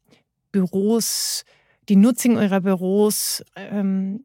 Büros, 0.51 1.45
die 1.91 1.97
Nutzung 1.97 2.41
ihrer 2.41 2.62
Büros 2.62 3.43
ähm, 3.54 4.23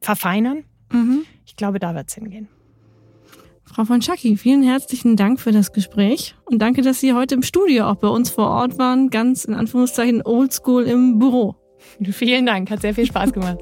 verfeinern. 0.00 0.64
Mhm. 0.92 1.22
Ich 1.46 1.54
glaube, 1.54 1.78
da 1.78 1.94
wird 1.94 2.08
es 2.08 2.14
hingehen. 2.16 2.48
Frau 3.62 3.84
von 3.84 4.02
Schacki, 4.02 4.36
vielen 4.36 4.64
herzlichen 4.64 5.14
Dank 5.14 5.38
für 5.38 5.52
das 5.52 5.72
Gespräch 5.72 6.34
und 6.44 6.58
danke, 6.58 6.82
dass 6.82 6.98
Sie 6.98 7.14
heute 7.14 7.36
im 7.36 7.42
Studio 7.42 7.84
auch 7.84 7.96
bei 7.96 8.08
uns 8.08 8.30
vor 8.30 8.48
Ort 8.48 8.78
waren, 8.78 9.10
ganz 9.10 9.44
in 9.44 9.54
Anführungszeichen 9.54 10.22
oldschool 10.24 10.84
im 10.84 11.20
Büro. 11.20 11.54
Vielen 12.02 12.46
Dank, 12.46 12.68
hat 12.70 12.80
sehr 12.80 12.94
viel 12.94 13.06
Spaß 13.06 13.32
gemacht. 13.32 13.60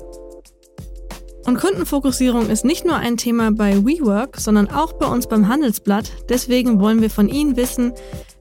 Und 1.45 1.59
Kundenfokussierung 1.59 2.49
ist 2.49 2.65
nicht 2.65 2.85
nur 2.85 2.95
ein 2.97 3.17
Thema 3.17 3.51
bei 3.51 3.85
WeWork, 3.85 4.37
sondern 4.39 4.71
auch 4.71 4.93
bei 4.93 5.07
uns 5.07 5.27
beim 5.27 5.49
Handelsblatt. 5.49 6.13
Deswegen 6.29 6.81
wollen 6.81 7.03
wir 7.03 7.11
von 7.11 7.29
Ihnen 7.29 7.57
wissen, 7.57 7.93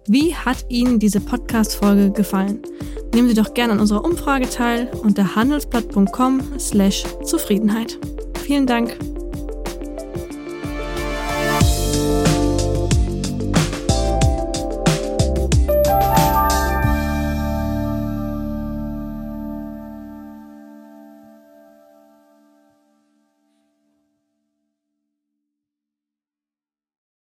wie 0.07 0.35
hat 0.35 0.65
Ihnen 0.69 0.99
diese 0.99 1.19
Podcast-Folge 1.19 2.11
gefallen? 2.11 2.61
Nehmen 3.13 3.27
Sie 3.27 3.35
doch 3.35 3.53
gerne 3.53 3.73
an 3.73 3.79
unserer 3.79 4.05
Umfrage 4.05 4.49
teil 4.49 4.89
unter 5.03 5.35
handelsblatt.com/zufriedenheit. 5.35 7.99
Vielen 8.43 8.67
Dank. 8.67 8.97